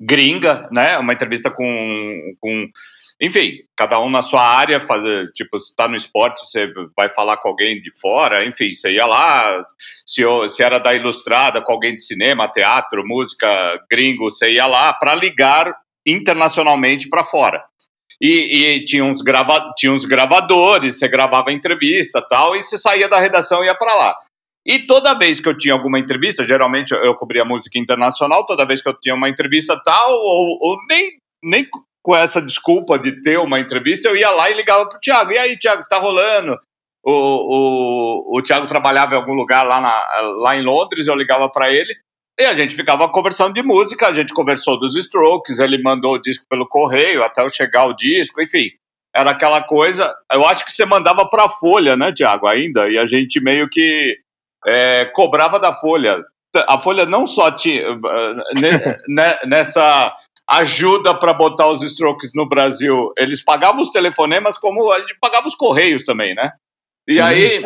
gringa, 0.00 0.68
né? 0.72 0.98
Uma 0.98 1.12
entrevista 1.12 1.48
com, 1.48 2.34
com 2.40 2.68
enfim, 3.22 3.58
cada 3.76 4.00
um 4.00 4.10
na 4.10 4.20
sua 4.20 4.42
área, 4.42 4.80
fazer, 4.80 5.30
tipo, 5.30 5.56
se 5.60 5.70
está 5.70 5.86
no 5.86 5.94
esporte, 5.94 6.40
você 6.40 6.68
vai 6.96 7.08
falar 7.08 7.36
com 7.36 7.50
alguém 7.50 7.80
de 7.80 7.92
fora, 8.00 8.44
enfim, 8.44 8.72
você 8.72 8.94
ia 8.94 9.06
lá, 9.06 9.64
se, 10.04 10.22
se 10.48 10.60
era 10.60 10.80
da 10.80 10.92
Ilustrada, 10.92 11.62
com 11.62 11.72
alguém 11.72 11.94
de 11.94 12.02
cinema, 12.02 12.50
teatro, 12.50 13.06
música, 13.06 13.80
gringo, 13.88 14.24
você 14.24 14.54
ia 14.54 14.66
lá 14.66 14.92
para 14.92 15.14
ligar 15.14 15.72
internacionalmente 16.04 17.08
para 17.08 17.22
fora. 17.22 17.62
E, 18.20 18.76
e, 18.76 18.84
tinha, 18.84 19.04
uns 19.04 19.22
grava, 19.22 19.72
tinha 19.76 19.92
uns 19.92 20.04
gravadores, 20.04 20.98
você 20.98 21.06
gravava 21.06 21.52
entrevista 21.52 22.20
tal, 22.28 22.56
e 22.56 22.62
você 22.62 22.76
saía 22.76 23.08
da 23.08 23.20
redação 23.20 23.62
e 23.62 23.66
ia 23.66 23.74
para 23.74 23.94
lá. 23.94 24.16
E 24.66 24.80
toda 24.80 25.14
vez 25.14 25.38
que 25.38 25.48
eu 25.48 25.56
tinha 25.56 25.74
alguma 25.74 25.98
entrevista, 25.98 26.44
geralmente 26.44 26.92
eu 26.92 27.14
cobria 27.14 27.44
música 27.44 27.78
internacional, 27.78 28.44
toda 28.46 28.66
vez 28.66 28.82
que 28.82 28.88
eu 28.88 28.98
tinha 28.98 29.14
uma 29.14 29.28
entrevista 29.28 29.80
tal, 29.84 30.12
ou, 30.12 30.58
ou 30.60 30.76
nem, 30.88 31.18
nem 31.42 31.68
com 32.02 32.14
essa 32.16 32.42
desculpa 32.42 32.98
de 32.98 33.20
ter 33.20 33.38
uma 33.38 33.60
entrevista, 33.60 34.08
eu 34.08 34.16
ia 34.16 34.30
lá 34.30 34.50
e 34.50 34.54
ligava 34.54 34.88
pro 34.88 35.00
Thiago. 35.00 35.32
E 35.32 35.38
aí, 35.38 35.56
Thiago, 35.56 35.82
tá 35.88 35.98
rolando? 35.98 36.58
O, 37.04 37.12
o, 37.12 38.38
o 38.38 38.42
Thiago 38.42 38.66
trabalhava 38.66 39.14
em 39.14 39.16
algum 39.16 39.34
lugar 39.34 39.62
lá, 39.62 39.80
na, 39.80 40.20
lá 40.42 40.56
em 40.56 40.62
Londres, 40.62 41.06
eu 41.06 41.14
ligava 41.14 41.48
para 41.48 41.72
ele 41.72 41.94
e 42.42 42.44
a 42.44 42.54
gente 42.54 42.74
ficava 42.74 43.08
conversando 43.08 43.54
de 43.54 43.62
música. 43.62 44.08
A 44.08 44.14
gente 44.14 44.32
conversou 44.32 44.78
dos 44.78 44.96
Strokes, 44.96 45.58
ele 45.58 45.82
mandou 45.82 46.14
o 46.14 46.20
disco 46.20 46.46
pelo 46.48 46.68
correio 46.68 47.22
até 47.22 47.42
eu 47.42 47.48
chegar 47.48 47.86
o 47.86 47.94
disco, 47.94 48.42
enfim. 48.42 48.70
Era 49.14 49.30
aquela 49.30 49.62
coisa. 49.62 50.14
Eu 50.32 50.46
acho 50.46 50.64
que 50.64 50.72
você 50.72 50.84
mandava 50.84 51.28
para 51.28 51.44
a 51.44 51.48
Folha, 51.48 51.96
né, 51.96 52.12
Thiago, 52.12 52.46
ainda, 52.46 52.88
e 52.88 52.98
a 52.98 53.04
gente 53.06 53.40
meio 53.40 53.68
que 53.68 54.16
é, 54.66 55.04
cobrava 55.14 55.58
da 55.58 55.72
Folha. 55.72 56.18
A 56.66 56.78
Folha 56.78 57.06
não 57.06 57.26
só 57.26 57.50
tinha. 57.50 57.82
nessa 59.46 60.14
ajuda 60.48 61.18
para 61.18 61.32
botar 61.32 61.68
os 61.68 61.82
strokes 61.82 62.32
no 62.34 62.48
Brasil. 62.48 63.12
Eles 63.16 63.42
pagavam 63.42 63.82
os 63.82 63.90
telefonemas 63.90 64.58
como 64.58 64.90
a 64.90 65.00
gente 65.00 65.16
pagava 65.20 65.46
os 65.46 65.54
correios 65.54 66.04
também, 66.04 66.34
né? 66.34 66.50
E 67.08 67.14
Sim, 67.14 67.20
aí, 67.20 67.56
é. 67.56 67.62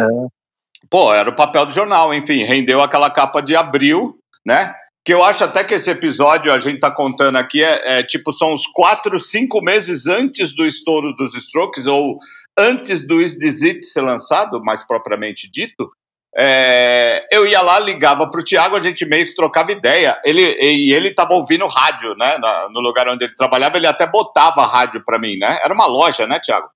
pô, 0.90 1.12
era 1.12 1.28
o 1.28 1.34
papel 1.34 1.66
do 1.66 1.72
jornal, 1.72 2.14
enfim, 2.14 2.42
rendeu 2.44 2.80
aquela 2.80 3.10
capa 3.10 3.40
de 3.40 3.54
abril, 3.54 4.18
né? 4.44 4.74
Que 5.04 5.14
eu 5.14 5.22
acho 5.22 5.44
até 5.44 5.62
que 5.62 5.74
esse 5.74 5.90
episódio 5.90 6.52
a 6.52 6.58
gente 6.58 6.80
tá 6.80 6.90
contando 6.90 7.36
aqui 7.36 7.62
é, 7.62 7.98
é 7.98 8.02
tipo, 8.02 8.32
são 8.32 8.52
os 8.52 8.66
quatro, 8.66 9.18
cinco 9.18 9.60
meses 9.60 10.06
antes 10.06 10.54
do 10.54 10.66
estouro 10.66 11.14
dos 11.14 11.34
strokes, 11.36 11.86
ou 11.86 12.18
antes 12.58 13.06
do 13.06 13.20
Is 13.20 13.38
This 13.38 13.62
It 13.62 13.84
ser 13.84 14.00
lançado, 14.00 14.60
mais 14.62 14.82
propriamente 14.82 15.50
dito, 15.50 15.90
é, 16.38 17.26
eu 17.32 17.46
ia 17.46 17.62
lá, 17.62 17.78
ligava 17.78 18.30
para 18.30 18.40
o 18.40 18.44
Tiago, 18.44 18.76
a 18.76 18.80
gente 18.80 19.06
meio 19.06 19.24
que 19.24 19.34
trocava 19.34 19.72
ideia. 19.72 20.20
Ele, 20.22 20.42
e 20.60 20.92
ele 20.92 21.08
estava 21.08 21.32
ouvindo 21.32 21.66
rádio, 21.66 22.14
né? 22.14 22.38
no 22.70 22.80
lugar 22.80 23.08
onde 23.08 23.24
ele 23.24 23.34
trabalhava, 23.34 23.78
ele 23.78 23.86
até 23.86 24.06
botava 24.06 24.66
rádio 24.66 25.02
para 25.04 25.18
mim, 25.18 25.38
né? 25.38 25.58
Era 25.64 25.72
uma 25.72 25.86
loja, 25.86 26.26
né, 26.26 26.38
Tiago? 26.38 26.68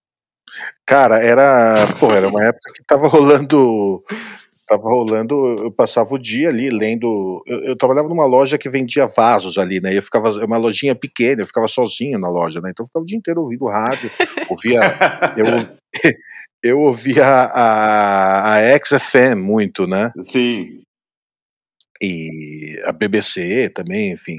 Cara, 0.86 1.18
era, 1.22 1.86
pô, 1.98 2.12
era 2.12 2.26
uma 2.26 2.42
época 2.42 2.72
que 2.74 2.82
tava 2.84 3.06
rolando, 3.06 4.02
tava 4.66 4.82
rolando, 4.82 5.34
eu 5.64 5.72
passava 5.72 6.14
o 6.14 6.18
dia 6.18 6.48
ali 6.48 6.70
lendo, 6.70 7.42
eu, 7.46 7.60
eu, 7.66 7.78
trabalhava 7.78 8.08
numa 8.08 8.26
loja 8.26 8.58
que 8.58 8.68
vendia 8.68 9.06
vasos 9.06 9.58
ali, 9.58 9.80
né, 9.80 9.96
eu 9.96 10.02
ficava, 10.02 10.28
uma 10.44 10.56
lojinha 10.56 10.94
pequena, 10.94 11.42
eu 11.42 11.46
ficava 11.46 11.68
sozinho 11.68 12.18
na 12.18 12.28
loja, 12.28 12.60
né, 12.60 12.70
então 12.70 12.82
eu 12.82 12.86
ficava 12.88 13.02
o 13.04 13.06
dia 13.06 13.16
inteiro 13.16 13.42
ouvindo 13.42 13.66
rádio, 13.66 14.10
ouvia, 14.48 14.80
eu, 15.36 15.68
eu 16.62 16.80
ouvia 16.80 17.26
a, 17.26 18.56
a 18.56 18.78
XFM 18.84 19.36
muito, 19.36 19.86
né? 19.86 20.12
Sim. 20.20 20.82
E 22.02 22.82
a 22.86 22.92
BBC 22.92 23.70
também, 23.70 24.12
enfim. 24.12 24.38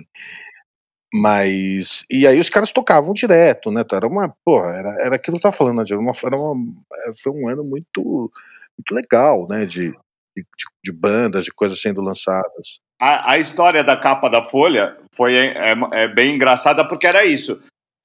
Mas. 1.13 2.05
E 2.09 2.25
aí 2.25 2.39
os 2.39 2.49
caras 2.49 2.71
tocavam 2.71 3.13
direto, 3.13 3.69
né? 3.69 3.83
Era 3.91 4.07
uma. 4.07 4.33
Porra, 4.45 4.73
era, 4.75 4.89
era 5.05 5.15
aquilo 5.15 5.37
que 5.37 5.39
eu 5.39 5.51
tava 5.51 5.55
falando, 5.55 5.77
né? 5.77 5.83
Era 5.89 5.99
uma, 5.99 6.11
era 6.23 6.37
uma, 6.37 6.55
foi 7.21 7.31
um 7.33 7.47
ano 7.49 7.63
muito, 7.63 8.31
muito 8.77 8.91
legal, 8.93 9.47
né? 9.47 9.65
De, 9.65 9.91
de, 10.35 10.45
de 10.83 10.91
bandas, 10.91 11.43
de 11.43 11.51
coisas 11.51 11.81
sendo 11.81 12.01
lançadas. 12.01 12.79
A, 12.99 13.33
a, 13.33 13.39
história 13.39 13.83
da 13.83 13.97
capa 13.97 14.29
da 14.29 14.43
Folha 14.43 14.95
foi 15.13 15.35
é, 15.35 15.73
é, 15.91 16.07
bem 16.07 16.35
engraçada 16.35 16.87
porque 16.87 17.07
era 17.07 17.25
isso. 17.25 17.61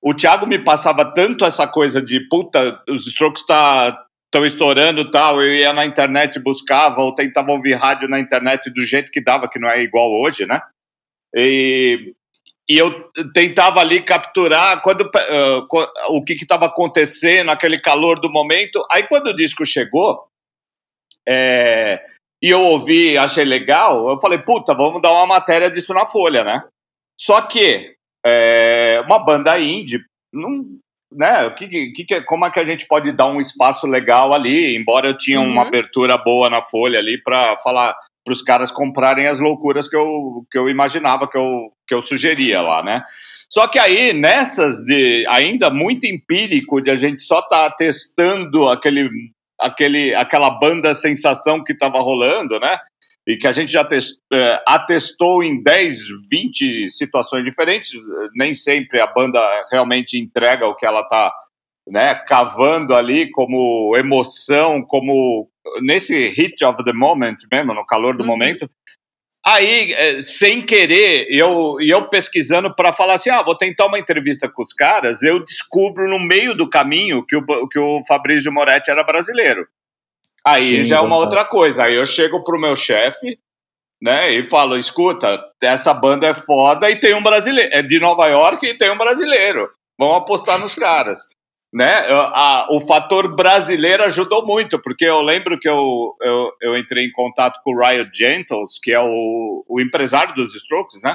O 0.07 0.15
Thiago 0.15 0.47
me 0.47 0.57
passava 0.57 1.05
tanto 1.05 1.45
essa 1.45 1.67
coisa 1.67 2.01
de 2.01 2.21
puta, 2.29 2.81
os 2.89 3.09
Strokes 3.09 3.45
tá, 3.45 4.07
estão 4.27 4.47
estourando 4.47 5.11
tal, 5.11 5.43
eu 5.43 5.53
ia 5.53 5.73
na 5.73 5.85
internet, 5.85 6.39
buscava 6.39 7.01
ou 7.01 7.13
tentava 7.13 7.51
ouvir 7.51 7.75
rádio 7.75 8.09
na 8.09 8.21
internet 8.21 8.71
do 8.71 8.85
jeito 8.85 9.11
que 9.11 9.21
dava, 9.21 9.49
que 9.49 9.59
não 9.59 9.69
é 9.69 9.83
igual 9.83 10.09
hoje, 10.13 10.47
né? 10.47 10.61
E, 11.35 12.15
e 12.71 12.79
eu 12.79 13.11
tentava 13.35 13.81
ali 13.81 14.01
capturar 14.01 14.81
quando, 14.81 15.01
uh, 15.01 15.67
o 16.11 16.23
que 16.23 16.35
estava 16.35 16.67
acontecendo, 16.67 17.51
aquele 17.51 17.81
calor 17.81 18.21
do 18.21 18.31
momento. 18.31 18.87
Aí 18.93 19.09
quando 19.09 19.31
o 19.31 19.37
disco 19.37 19.67
chegou, 19.67 20.29
é, 21.29 22.01
e 22.41 22.49
eu 22.49 22.61
ouvi, 22.61 23.19
achei 23.19 23.45
legal, 23.45 24.09
eu 24.09 24.21
falei, 24.21 24.39
puta, 24.39 24.73
vamos 24.73 25.03
dar 25.03 25.11
uma 25.11 25.27
matéria 25.27 25.69
disso 25.69 25.93
na 25.93 26.07
Folha, 26.07 26.45
né? 26.45 26.63
Só 27.19 27.43
que 27.43 27.96
é, 28.26 29.02
uma 29.06 29.18
banda 29.18 29.59
indie 29.61 30.00
não, 30.33 30.64
né, 31.12 31.49
que, 31.50 31.92
que, 31.92 32.21
como 32.23 32.45
é 32.45 32.50
que 32.50 32.61
a 32.61 32.64
gente 32.64 32.87
pode 32.87 33.12
dar 33.12 33.26
um 33.26 33.40
espaço 33.40 33.87
legal 33.87 34.35
ali, 34.35 34.76
embora 34.76 35.09
eu 35.09 35.16
tinha 35.16 35.40
uhum. 35.40 35.50
uma 35.50 35.62
abertura 35.62 36.18
boa 36.18 36.50
na 36.50 36.62
Folha 36.62 36.99
ali 36.99 37.23
para 37.23 37.56
falar 37.59 37.95
para 38.25 38.33
os 38.33 38.42
caras 38.42 38.73
comprarem 38.73 39.28
as 39.28 39.38
loucuras 39.38 39.87
que 39.87 39.95
eu, 39.95 40.45
que 40.50 40.59
eu 40.59 40.68
imaginava, 40.68 41.28
que 41.28 41.38
eu, 41.38 41.71
que 41.87 41.95
eu 41.95 42.02
sugeria 42.02 42.61
lá, 42.61 42.83
né? 42.83 43.04
Só 43.49 43.68
que 43.68 43.78
aí, 43.78 44.12
nessas 44.12 44.78
de 44.80 45.25
ainda 45.28 45.71
muito 45.71 46.06
empírico, 46.06 46.80
de 46.80 46.90
a 46.90 46.97
gente 46.97 47.23
só 47.23 47.40
tá 47.40 47.71
testando 47.71 48.68
aquele, 48.68 49.09
aquele, 49.61 50.12
aquela 50.12 50.50
banda 50.50 50.92
sensação 50.97 51.62
que 51.62 51.73
estava 51.73 52.00
rolando, 52.00 52.59
né? 52.59 52.80
E 53.26 53.37
que 53.37 53.47
a 53.47 53.52
gente 53.52 53.73
já 53.73 53.85
test, 53.85 54.18
é, 54.33 54.62
atestou 54.66 55.42
em 55.42 55.61
10, 55.61 55.99
20 56.30 56.90
situações 56.90 57.45
diferentes. 57.45 57.92
Nem 58.37 58.54
sempre 58.54 59.00
a 59.00 59.06
banda 59.06 59.40
realmente 59.71 60.16
entrega 60.16 60.66
o 60.66 60.75
que 60.76 60.87
ela 60.87 61.00
está 61.00 61.33
né, 61.88 62.14
cavando 62.14 62.95
ali 62.95 63.30
como 63.30 63.97
emoção, 63.97 64.83
como 64.83 65.49
nesse 65.83 66.28
hit 66.28 66.64
of 66.64 66.85
the 66.85 66.92
moment 66.92 67.37
mesmo, 67.50 67.75
no 67.75 67.85
calor 67.85 68.16
do 68.16 68.23
uhum. 68.23 68.28
momento. 68.28 68.68
Aí, 69.45 69.92
é, 69.92 70.21
sem 70.23 70.61
querer, 70.61 71.26
eu, 71.30 71.76
eu 71.80 72.09
pesquisando 72.09 72.75
para 72.75 72.92
falar 72.92 73.14
assim: 73.14 73.30
ah, 73.30 73.42
vou 73.42 73.56
tentar 73.56 73.87
uma 73.87 73.99
entrevista 73.99 74.49
com 74.49 74.62
os 74.62 74.73
caras, 74.73 75.23
eu 75.23 75.42
descubro 75.42 76.09
no 76.09 76.18
meio 76.18 76.54
do 76.54 76.68
caminho 76.68 77.25
que 77.25 77.37
o, 77.37 77.68
que 77.68 77.78
o 77.78 78.02
Fabrício 78.06 78.52
Moretti 78.52 78.90
era 78.90 79.04
brasileiro. 79.04 79.66
Aí 80.47 80.79
Sim, 80.79 80.85
já 80.85 80.99
é 80.99 81.00
uma 81.00 81.17
outra 81.17 81.45
coisa. 81.45 81.85
Aí 81.85 81.95
eu 81.97 82.07
chego 82.07 82.45
pro 82.45 82.61
meu 82.61 82.76
chefe, 82.76 83.37
né, 84.00 84.33
e 84.33 84.49
falo: 84.49 84.79
escuta, 84.79 85.43
essa 85.61 85.93
banda 85.93 86.29
é 86.29 86.35
foda 86.35 86.88
e 86.88 86.97
tem 86.97 87.15
um 87.15 87.23
brasileiro. 87.23 87.71
É 87.73 87.83
de 87.83 87.99
Nova 87.99 88.29
York 88.29 88.65
e 88.65 88.79
tem 88.79 88.91
um 88.91 88.97
brasileiro. 88.97 89.69
Vamos 89.99 90.19
apostar 90.19 90.61
nos 90.61 90.75
caras. 90.75 91.19
Né? 91.75 92.07
A, 92.09 92.69
o 92.71 92.81
fator 92.81 93.35
brasileiro 93.35 94.03
ajudou 94.05 94.47
muito, 94.47 94.81
porque 94.81 95.05
eu 95.05 95.21
lembro 95.21 95.59
que 95.59 95.69
eu, 95.69 96.15
eu, 96.23 96.50
eu 96.62 96.79
entrei 96.79 97.05
em 97.05 97.12
contato 97.12 97.61
com 97.62 97.75
o 97.75 97.79
Ryan 97.79 98.09
Gentles, 98.15 98.79
que 98.83 98.93
é 98.93 99.00
o, 99.00 99.62
o 99.69 99.79
empresário 99.79 100.35
dos 100.35 100.55
Strokes, 100.55 101.03
né? 101.03 101.15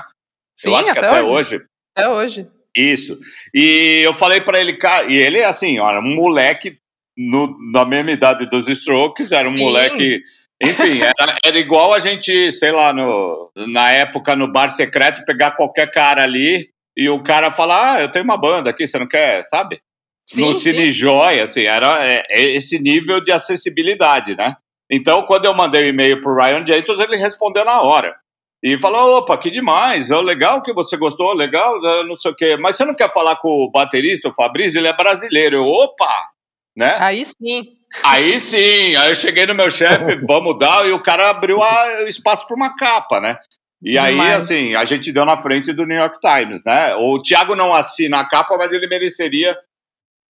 Sim, 0.54 0.70
eu 0.70 0.76
acho 0.76 0.92
até 0.92 1.00
que 1.00 1.06
até 1.08 1.22
hoje. 1.24 1.56
hoje. 1.56 1.66
Até 1.96 2.10
hoje. 2.10 2.48
Isso. 2.76 3.20
E 3.56 4.02
eu 4.04 4.14
falei 4.14 4.42
para 4.42 4.60
ele, 4.60 4.74
cara, 4.74 5.12
e 5.12 5.16
ele 5.16 5.40
é 5.40 5.46
assim, 5.46 5.80
olha, 5.80 6.00
um 6.00 6.16
moleque 6.16 6.78
no, 7.18 7.56
na 7.72 7.86
mesma 7.86 8.12
idade 8.12 8.50
dos 8.50 8.68
Strokes, 8.68 9.32
era 9.32 9.48
um 9.48 9.52
Sim. 9.52 9.60
moleque. 9.60 10.22
Enfim, 10.62 11.02
era, 11.02 11.38
era, 11.44 11.60
igual 11.60 11.94
a 11.94 12.00
gente, 12.00 12.52
sei 12.52 12.72
lá, 12.72 12.94
no, 12.94 13.52
na 13.68 13.92
época 13.92 14.36
no 14.36 14.52
bar 14.52 14.70
secreto, 14.70 15.26
pegar 15.26 15.52
qualquer 15.52 15.90
cara 15.90 16.24
ali 16.24 16.70
e 16.96 17.10
o 17.10 17.22
cara 17.24 17.52
falar: 17.52 17.96
Ah, 17.96 18.02
eu 18.02 18.12
tenho 18.12 18.26
uma 18.26 18.38
banda 18.38 18.70
aqui, 18.70 18.86
você 18.86 19.00
não 19.00 19.08
quer, 19.08 19.44
sabe? 19.46 19.82
Sim, 20.28 20.42
no 20.42 20.56
Cine 20.56 20.92
Joy, 20.92 21.40
assim, 21.40 21.64
era 21.64 22.06
é, 22.06 22.24
é 22.30 22.44
esse 22.56 22.80
nível 22.80 23.22
de 23.24 23.32
acessibilidade, 23.32 24.36
né? 24.36 24.56
Então, 24.90 25.24
quando 25.24 25.46
eu 25.46 25.54
mandei 25.54 25.84
o 25.84 25.86
um 25.86 25.90
e-mail 25.90 26.22
pro 26.22 26.36
Ryan 26.36 26.66
Jacobs, 26.66 27.00
ele 27.00 27.18
respondeu 27.18 27.66
na 27.66 27.82
hora. 27.82 28.16
E 28.64 28.80
falou: 28.80 29.18
opa, 29.18 29.38
que 29.38 29.50
demais, 29.50 30.12
oh, 30.12 30.22
legal 30.22 30.62
que 30.62 30.74
você 30.74 30.96
gostou, 30.96 31.34
legal, 31.34 31.82
não 32.06 32.16
sei 32.16 32.32
o 32.32 32.36
quê. 32.36 32.56
Mas 32.58 32.76
você 32.76 32.86
não 32.86 32.94
quer 32.94 33.12
falar 33.12 33.38
com 33.38 33.50
o 33.50 33.72
baterista, 33.72 34.30
o 34.30 34.34
Fabrício? 34.34 34.80
Ele 34.80 34.88
é 34.88 34.94
brasileiro. 34.94 35.58
Eu, 35.58 35.66
opa, 35.66 36.30
né? 36.76 36.96
Aí 37.00 37.24
sim. 37.26 37.78
Aí 38.04 38.40
sim, 38.40 38.96
aí 38.96 39.10
eu 39.10 39.16
cheguei 39.16 39.46
no 39.46 39.54
meu 39.54 39.70
chefe, 39.70 40.16
vamos 40.26 40.58
dar, 40.58 40.88
e 40.88 40.92
o 40.92 41.04
cara 41.04 41.30
abriu 41.30 41.60
o 41.60 42.08
espaço 42.08 42.48
para 42.48 42.56
uma 42.56 42.76
capa, 42.76 43.20
né? 43.20 43.38
E 43.82 43.98
aí, 43.98 44.16
mas... 44.16 44.44
assim, 44.44 44.76
a 44.76 44.86
gente 44.86 45.12
deu 45.12 45.26
na 45.26 45.38
frente 45.38 45.74
do 45.74 45.86
New 45.86 45.98
York 45.98 46.20
Times, 46.20 46.64
né? 46.64 46.94
O 46.96 47.20
Thiago 47.22 47.56
não 47.56 47.74
assina 47.74 48.20
a 48.20 48.30
capa, 48.30 48.56
mas 48.58 48.72
ele 48.72 48.88
mereceria 48.88 49.58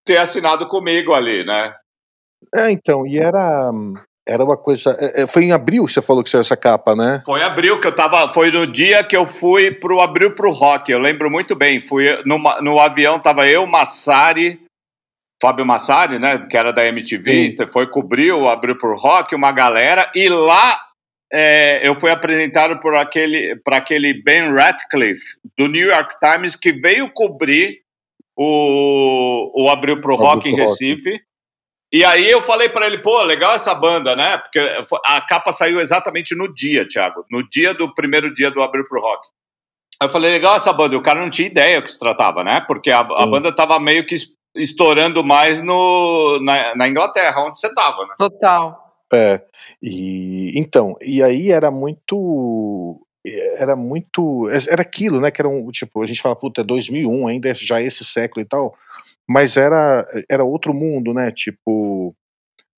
ter 0.05 0.17
assinado 0.17 0.67
comigo 0.67 1.13
ali, 1.13 1.45
né? 1.45 1.75
É, 2.55 2.71
então, 2.71 3.05
e 3.05 3.19
era. 3.19 3.71
Era 4.27 4.43
uma 4.43 4.55
coisa. 4.55 4.95
É, 4.99 5.23
é, 5.23 5.27
foi 5.27 5.43
em 5.43 5.51
abril 5.51 5.85
que 5.85 5.91
você 5.91 6.01
falou 6.01 6.23
que 6.23 6.29
saiu 6.29 6.41
essa 6.41 6.55
capa, 6.55 6.95
né? 6.95 7.21
Foi 7.25 7.39
em 7.39 7.43
abril 7.43 7.79
que 7.79 7.87
eu 7.87 7.93
tava. 7.93 8.31
Foi 8.33 8.51
no 8.51 8.65
dia 8.65 9.03
que 9.03 9.17
eu 9.17 9.25
fui 9.25 9.71
pro 9.71 9.99
Abril 9.99 10.33
pro 10.33 10.51
Rock. 10.51 10.91
Eu 10.91 10.99
lembro 10.99 11.29
muito 11.29 11.55
bem. 11.55 11.81
Fui 11.81 12.05
no, 12.23 12.37
no 12.61 12.79
avião, 12.79 13.19
tava 13.19 13.47
eu, 13.47 13.65
Massari, 13.65 14.61
Fábio 15.41 15.65
Massari, 15.65 16.19
né? 16.19 16.45
Que 16.47 16.55
era 16.55 16.71
da 16.71 16.85
MTV, 16.85 17.55
Sim. 17.57 17.67
foi 17.67 17.87
cobrir 17.87 18.31
o 18.31 18.47
Abril 18.47 18.77
pro 18.77 18.95
Rock, 18.95 19.33
uma 19.33 19.51
galera, 19.51 20.11
e 20.13 20.29
lá 20.29 20.79
é, 21.33 21.81
eu 21.87 21.95
fui 21.95 22.11
apresentado 22.11 22.79
por 22.79 22.93
aquele, 22.93 23.55
para 23.63 23.77
aquele 23.77 24.13
Ben 24.13 24.53
Ratcliffe, 24.53 25.37
do 25.57 25.67
New 25.67 25.87
York 25.87 26.13
Times, 26.19 26.55
que 26.55 26.71
veio 26.71 27.09
cobrir 27.09 27.79
o, 28.37 29.63
o 29.63 29.69
Abril 29.69 30.01
Pro 30.01 30.15
Rock 30.15 30.49
em 30.49 30.55
Recife. 30.55 31.09
Rock. 31.09 31.23
E 31.93 32.05
aí 32.05 32.29
eu 32.29 32.41
falei 32.41 32.69
para 32.69 32.87
ele, 32.87 32.99
pô, 32.99 33.21
legal 33.23 33.53
essa 33.53 33.75
banda, 33.75 34.15
né? 34.15 34.37
Porque 34.37 34.59
a 35.05 35.21
capa 35.21 35.51
saiu 35.51 35.79
exatamente 35.81 36.33
no 36.33 36.53
dia, 36.53 36.87
Thiago, 36.87 37.25
no 37.29 37.45
dia 37.47 37.73
do 37.73 37.93
primeiro 37.93 38.33
dia 38.33 38.49
do 38.49 38.61
Abril 38.61 38.85
Pro 38.87 39.01
Rock. 39.01 39.27
Aí 39.99 40.07
eu 40.07 40.11
falei, 40.11 40.31
legal 40.31 40.55
essa 40.55 40.71
banda. 40.71 40.95
E 40.95 40.97
o 40.97 41.01
cara 41.01 41.19
não 41.19 41.29
tinha 41.29 41.47
ideia 41.47 41.79
o 41.79 41.83
que 41.83 41.91
se 41.91 41.99
tratava, 41.99 42.43
né? 42.43 42.63
Porque 42.65 42.91
a, 42.91 42.99
a 42.99 43.27
banda 43.27 43.53
tava 43.53 43.77
meio 43.79 44.05
que 44.05 44.15
estourando 44.55 45.23
mais 45.23 45.61
no, 45.61 46.39
na, 46.41 46.75
na 46.75 46.87
Inglaterra, 46.87 47.45
onde 47.45 47.59
você 47.59 47.73
tava, 47.73 48.05
né? 48.05 48.15
Total. 48.17 48.81
É, 49.13 49.41
e 49.81 50.57
então, 50.57 50.95
e 51.01 51.21
aí 51.21 51.51
era 51.51 51.69
muito 51.69 53.05
era 53.57 53.75
muito 53.75 54.49
era 54.69 54.81
aquilo, 54.81 55.19
né, 55.19 55.29
que 55.29 55.41
era 55.41 55.49
um, 55.49 55.69
tipo, 55.69 56.01
a 56.01 56.05
gente 56.05 56.21
fala, 56.21 56.35
puta, 56.35 56.61
é 56.61 56.63
2001 56.63 57.27
ainda, 57.27 57.49
é 57.49 57.53
já 57.53 57.81
esse 57.81 58.05
século 58.05 58.41
e 58.41 58.45
tal, 58.47 58.75
mas 59.27 59.57
era 59.57 60.07
era 60.29 60.43
outro 60.43 60.73
mundo, 60.73 61.13
né, 61.13 61.31
tipo 61.31 62.15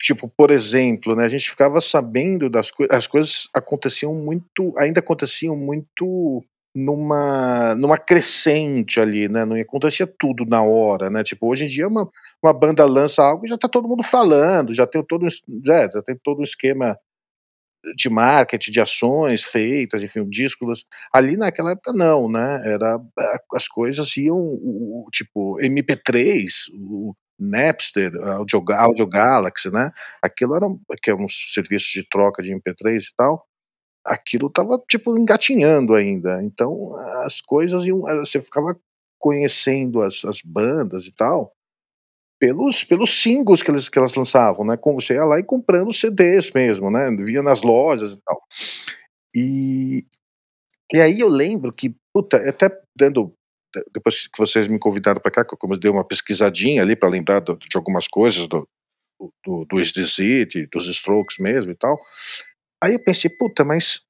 tipo, 0.01 0.27
por 0.27 0.51
exemplo, 0.51 1.15
né, 1.15 1.25
a 1.25 1.29
gente 1.29 1.49
ficava 1.49 1.79
sabendo 1.79 2.49
das 2.49 2.71
coisas, 2.71 2.95
as 2.95 3.07
coisas 3.07 3.47
aconteciam 3.55 4.13
muito, 4.15 4.73
ainda 4.77 4.99
aconteciam 4.99 5.55
muito 5.55 6.43
numa, 6.75 7.75
numa 7.75 7.97
crescente 7.97 8.99
ali, 8.99 9.27
né? 9.29 9.45
Não 9.45 9.55
acontecia 9.55 10.07
tudo 10.07 10.45
na 10.45 10.63
hora, 10.63 11.09
né? 11.09 11.23
Tipo, 11.23 11.47
hoje 11.51 11.65
em 11.65 11.67
dia 11.67 11.87
uma, 11.87 12.09
uma 12.41 12.53
banda 12.53 12.83
lança 12.85 13.21
algo 13.23 13.45
e 13.45 13.49
já 13.49 13.57
tá 13.57 13.69
todo 13.69 13.87
mundo 13.87 14.03
falando, 14.03 14.73
já 14.73 14.87
tem 14.87 15.03
todo, 15.03 15.27
é, 15.27 15.91
já 15.91 16.01
tem 16.01 16.17
todo 16.23 16.39
um 16.39 16.43
esquema 16.43 16.97
de 17.95 18.09
marketing, 18.09 18.71
de 18.71 18.81
ações 18.81 19.43
feitas, 19.43 20.01
enfim, 20.03 20.27
discos. 20.27 20.85
Ali 21.13 21.37
naquela 21.37 21.71
época 21.71 21.93
não, 21.93 22.29
né? 22.29 22.61
Era 22.65 22.99
as 23.53 23.67
coisas 23.67 24.15
iam 24.17 24.37
o, 24.37 25.07
tipo 25.11 25.57
MP3, 25.61 26.45
o 26.73 27.13
Napster, 27.39 28.11
Audio, 28.37 28.63
Audio 28.71 29.07
Galaxy, 29.07 29.69
né? 29.69 29.91
Aquilo 30.21 30.55
era 30.55 30.65
que 31.01 31.11
é 31.11 31.15
um 31.15 31.27
serviço 31.27 31.91
de 31.93 32.07
troca 32.09 32.41
de 32.41 32.51
MP3 32.53 32.99
e 33.01 33.15
tal 33.17 33.45
aquilo 34.05 34.49
tava 34.49 34.81
tipo 34.89 35.17
engatinhando 35.17 35.93
ainda. 35.95 36.43
Então 36.43 36.95
as 37.23 37.41
coisas 37.41 37.85
iam, 37.85 38.07
eh, 38.09 38.19
você 38.19 38.41
ficava 38.41 38.77
conhecendo 39.19 40.01
as, 40.01 40.23
as 40.25 40.41
bandas 40.43 41.05
e 41.05 41.11
tal 41.11 41.53
pelos, 42.43 42.83
pelos 42.83 43.09
singles 43.21 43.63
que, 43.63 43.71
eles, 43.71 43.87
que 43.87 43.97
elas 43.97 44.15
lançavam, 44.15 44.65
né? 44.65 44.75
Com, 44.75 44.95
você 44.95 45.13
ia 45.13 45.23
lá 45.23 45.39
e 45.39 45.43
comprando 45.43 45.93
CDs 45.93 46.51
mesmo, 46.51 46.91
né? 46.91 47.09
Via 47.25 47.41
nas 47.41 47.61
lojas 47.61 48.11
e 48.11 48.17
tal. 48.17 48.41
E, 49.33 50.05
e 50.93 50.99
aí 50.99 51.21
eu 51.21 51.29
lembro 51.29 51.71
que, 51.71 51.95
puta, 52.13 52.37
até 52.37 52.69
dando. 52.93 53.33
Depois 53.93 54.27
que 54.27 54.37
vocês 54.37 54.67
me 54.67 54.77
convidaram 54.77 55.21
para 55.21 55.31
cá, 55.31 55.45
que 55.45 55.55
eu 55.55 55.79
dei 55.79 55.89
uma 55.89 56.03
pesquisadinha 56.03 56.81
ali 56.81 56.97
para 56.97 57.07
lembrar 57.07 57.39
do, 57.39 57.57
de 57.57 57.77
algumas 57.77 58.09
coisas 58.09 58.45
do, 58.45 58.67
do, 59.45 59.65
do 59.65 59.77
dos 60.69 60.87
Strokes 60.89 61.37
mesmo 61.39 61.71
e 61.71 61.75
tal. 61.75 61.97
Aí 62.83 62.93
eu 62.93 63.03
pensei, 63.03 63.29
puta, 63.29 63.63
mas 63.63 64.01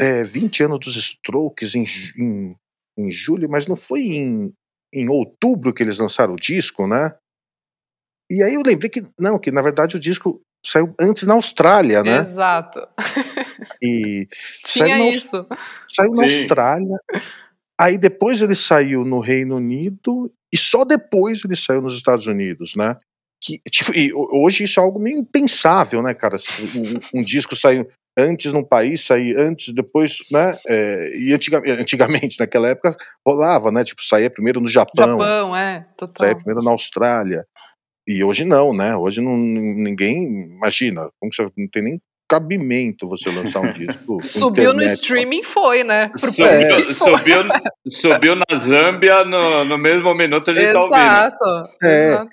é, 0.00 0.24
20 0.24 0.64
anos 0.64 0.80
dos 0.80 0.96
Strokes 0.96 1.76
em, 1.76 1.84
em, 2.18 2.56
em 2.98 3.10
julho, 3.10 3.48
mas 3.48 3.68
não 3.68 3.76
foi 3.76 4.00
em, 4.00 4.52
em 4.92 5.08
outubro 5.08 5.72
que 5.72 5.80
eles 5.80 5.98
lançaram 5.98 6.34
o 6.34 6.40
disco, 6.40 6.88
né? 6.88 7.14
E 8.28 8.42
aí 8.42 8.54
eu 8.54 8.62
lembrei 8.66 8.90
que, 8.90 9.06
não, 9.16 9.38
que 9.38 9.52
na 9.52 9.62
verdade 9.62 9.96
o 9.96 10.00
disco 10.00 10.40
saiu 10.66 10.92
antes 11.00 11.22
na 11.22 11.34
Austrália, 11.34 12.02
né? 12.02 12.18
Exato. 12.18 12.80
E 13.80 14.26
Tinha 14.66 14.88
saiu 14.88 14.98
na, 14.98 15.10
isso. 15.10 15.46
Saiu 15.88 16.10
Sim. 16.10 16.16
na 16.16 16.22
Austrália, 16.24 16.96
aí 17.80 17.96
depois 17.96 18.42
ele 18.42 18.56
saiu 18.56 19.04
no 19.04 19.20
Reino 19.20 19.56
Unido 19.56 20.32
e 20.52 20.58
só 20.58 20.84
depois 20.84 21.44
ele 21.44 21.54
saiu 21.54 21.80
nos 21.80 21.94
Estados 21.94 22.26
Unidos, 22.26 22.74
né? 22.74 22.96
Que, 23.42 23.58
tipo, 23.70 23.94
e 23.94 24.12
hoje 24.12 24.64
isso 24.64 24.80
é 24.80 24.82
algo 24.82 24.98
meio 24.98 25.18
impensável, 25.18 26.02
né, 26.02 26.12
cara? 26.12 26.36
Um, 27.14 27.20
um 27.20 27.24
disco 27.24 27.56
saiu 27.56 27.88
antes 28.20 28.52
num 28.52 28.64
país, 28.64 29.04
sair 29.04 29.36
antes, 29.36 29.74
depois, 29.74 30.18
né? 30.30 30.58
É, 30.66 31.10
e 31.18 31.34
antigamente, 31.34 31.80
antigamente, 31.80 32.40
naquela 32.40 32.68
época, 32.68 32.94
rolava, 33.26 33.70
né? 33.70 33.84
Tipo, 33.84 34.02
saía 34.02 34.30
primeiro 34.30 34.60
no 34.60 34.68
Japão. 34.68 35.18
Japão, 35.18 35.56
é, 35.56 35.86
total. 35.96 36.16
Saía 36.16 36.36
primeiro 36.36 36.62
na 36.62 36.70
Austrália. 36.70 37.44
E 38.06 38.24
hoje 38.24 38.44
não, 38.44 38.74
né? 38.74 38.96
Hoje 38.96 39.20
não, 39.20 39.36
ninguém 39.36 40.24
imagina, 40.56 41.08
como 41.20 41.32
você, 41.32 41.42
não 41.42 41.68
tem 41.70 41.82
nem 41.82 42.00
cabimento 42.28 43.08
você 43.08 43.28
lançar 43.30 43.60
um 43.60 43.72
disco. 43.74 44.22
Subiu 44.22 44.72
no 44.72 44.82
streaming, 44.82 45.42
foi, 45.42 45.82
né? 45.82 46.12
Subiu, 46.16 46.46
é. 46.46 46.62
subiu, 46.94 47.42
subiu, 47.88 48.36
na 48.36 48.58
Zâmbia 48.58 49.24
no, 49.24 49.64
no 49.64 49.76
mesmo 49.76 50.14
minuto 50.14 50.50
a 50.50 50.54
gente 50.54 50.66
Exato. 50.66 50.88
tá 50.88 51.44
ouvindo. 51.44 51.62
É. 51.82 52.08
Exato. 52.08 52.30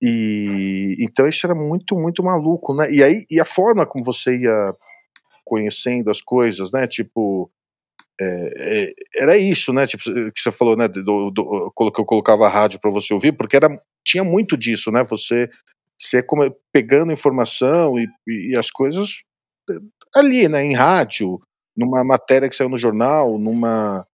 E 0.00 0.94
então 1.00 1.26
isso 1.26 1.44
era 1.44 1.54
muito, 1.54 1.96
muito 1.96 2.22
maluco, 2.22 2.74
né? 2.74 2.90
E 2.92 3.02
aí, 3.02 3.24
e 3.28 3.40
a 3.40 3.44
forma 3.44 3.84
como 3.84 4.04
você 4.04 4.36
ia 4.36 4.72
conhecendo 5.48 6.10
as 6.10 6.20
coisas, 6.20 6.70
né? 6.70 6.86
Tipo, 6.86 7.50
é, 8.20 8.52
é, 8.58 8.92
era 9.16 9.38
isso, 9.38 9.72
né? 9.72 9.86
Tipo, 9.86 10.04
que 10.32 10.40
você 10.40 10.52
falou, 10.52 10.76
né? 10.76 10.86
Do, 10.86 11.30
do, 11.30 11.72
que 11.92 12.00
eu 12.00 12.04
colocava 12.04 12.46
a 12.46 12.50
rádio 12.50 12.78
para 12.78 12.90
você 12.90 13.14
ouvir, 13.14 13.32
porque 13.32 13.56
era, 13.56 13.68
tinha 14.04 14.22
muito 14.22 14.56
disso, 14.56 14.92
né? 14.92 15.02
Você, 15.04 15.48
você 15.98 16.22
como, 16.22 16.54
pegando 16.70 17.12
informação 17.12 17.98
e, 17.98 18.06
e, 18.26 18.56
as 18.56 18.70
coisas 18.70 19.24
é, 19.70 19.74
ali, 20.14 20.48
né? 20.48 20.62
Em 20.62 20.74
rádio, 20.74 21.40
numa 21.76 22.04
matéria 22.04 22.48
que 22.48 22.56
saiu 22.56 22.68
no 22.68 22.76
jornal, 22.76 23.38
numa 23.38 24.06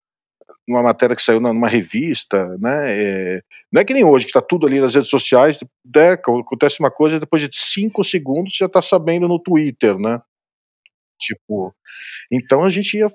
numa 0.68 0.82
matéria 0.82 1.16
que 1.16 1.22
saiu 1.22 1.40
numa 1.40 1.68
revista, 1.68 2.56
né? 2.58 2.90
É, 2.90 3.42
não 3.72 3.80
é 3.80 3.84
que 3.84 3.94
nem 3.94 4.04
hoje, 4.04 4.26
que 4.26 4.30
está 4.30 4.42
tudo 4.42 4.66
ali 4.66 4.78
nas 4.78 4.94
redes 4.94 5.10
sociais, 5.10 5.58
né, 5.84 6.12
acontece 6.12 6.80
uma 6.80 6.90
coisa, 6.90 7.18
depois 7.18 7.42
de 7.42 7.48
cinco 7.52 8.04
segundos 8.04 8.54
já 8.54 8.66
está 8.66 8.82
sabendo 8.82 9.26
no 9.26 9.38
Twitter, 9.38 9.98
né? 9.98 10.20
Tipo, 11.18 11.74
então 12.32 12.64
a 12.64 12.70
gente 12.70 12.96
ia, 12.96 13.08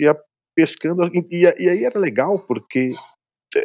ia 0.00 0.16
pescando, 0.56 1.04
e, 1.12 1.42
e 1.58 1.68
aí 1.68 1.84
era 1.84 1.98
legal 1.98 2.38
porque 2.38 2.92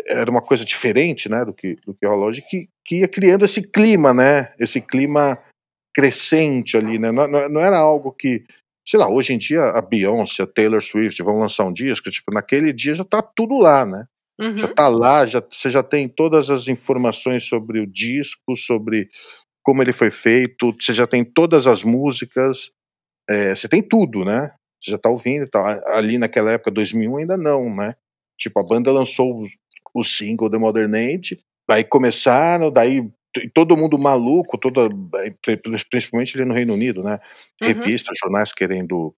era 0.08 0.30
uma 0.30 0.42
coisa 0.42 0.64
diferente, 0.64 1.30
né, 1.30 1.44
do 1.44 1.54
que, 1.54 1.76
do 1.86 1.94
que 1.94 2.06
o 2.06 2.10
relógio, 2.10 2.44
que, 2.50 2.70
que 2.86 3.00
ia 3.00 3.08
criando 3.08 3.46
esse 3.46 3.62
clima, 3.62 4.14
né, 4.14 4.54
esse 4.60 4.82
clima 4.82 5.38
crescente 5.94 6.78
ali, 6.78 7.00
né, 7.00 7.12
não, 7.12 7.28
não 7.28 7.62
era 7.62 7.78
algo 7.78 8.12
que, 8.12 8.44
sei 8.88 9.00
lá, 9.00 9.10
hoje 9.10 9.34
em 9.34 9.38
dia 9.38 9.64
a 9.64 9.82
Beyoncé, 9.82 10.44
a 10.44 10.48
Taylor 10.48 10.82
Swift 10.82 11.22
vão 11.24 11.40
lançar 11.40 11.66
um 11.66 11.74
disco, 11.74 12.10
tipo, 12.12 12.32
naquele 12.34 12.72
dia 12.72 12.96
já 12.96 13.04
tá 13.04 13.22
tudo 13.22 13.58
lá, 13.58 13.86
né, 13.86 14.06
uhum. 14.40 14.58
já 14.58 14.68
tá 14.68 14.88
lá, 14.88 15.26
já, 15.26 15.44
você 15.50 15.70
já 15.70 15.84
tem 15.84 16.08
todas 16.08 16.50
as 16.50 16.68
informações 16.68 17.44
sobre 17.44 17.80
o 17.80 17.88
disco, 17.88 18.56
sobre 18.56 19.10
como 19.64 19.82
ele 19.82 19.94
foi 19.94 20.10
feito, 20.10 20.76
você 20.80 20.94
já 20.94 21.06
tem 21.06 21.24
todas 21.24 21.68
as 21.68 21.84
músicas, 21.84 22.72
é, 23.30 23.54
você 23.54 23.68
tem 23.68 23.82
tudo, 23.82 24.26
né? 24.26 24.52
Você 24.82 24.92
já 24.92 24.98
tá 24.98 25.10
ouvindo 25.10 25.44
e 25.44 25.50
tal. 25.50 25.66
Ali 25.94 26.18
naquela 26.18 26.52
época, 26.52 26.72
2001, 26.72 27.18
ainda 27.18 27.38
não, 27.38 27.64
né? 27.74 27.94
Tipo, 28.38 28.60
a 28.60 28.64
banda 28.64 28.92
lançou 28.92 29.44
o, 29.94 30.04
single 30.04 30.50
The 30.50 30.58
Modern 30.58 30.96
Age, 30.96 31.40
aí 31.70 31.84
começaram, 31.84 32.72
daí 32.72 33.12
todo 33.54 33.78
mundo 33.78 34.00
maluco, 34.00 34.58
toda, 34.58 34.90
principalmente 35.90 36.36
ali 36.36 36.48
no 36.48 36.54
Reino 36.54 36.74
Unido, 36.74 37.04
né? 37.04 37.20
Uhum. 37.62 37.68
Revistas, 37.68 38.18
jornais 38.20 38.54
querendo 38.54 39.14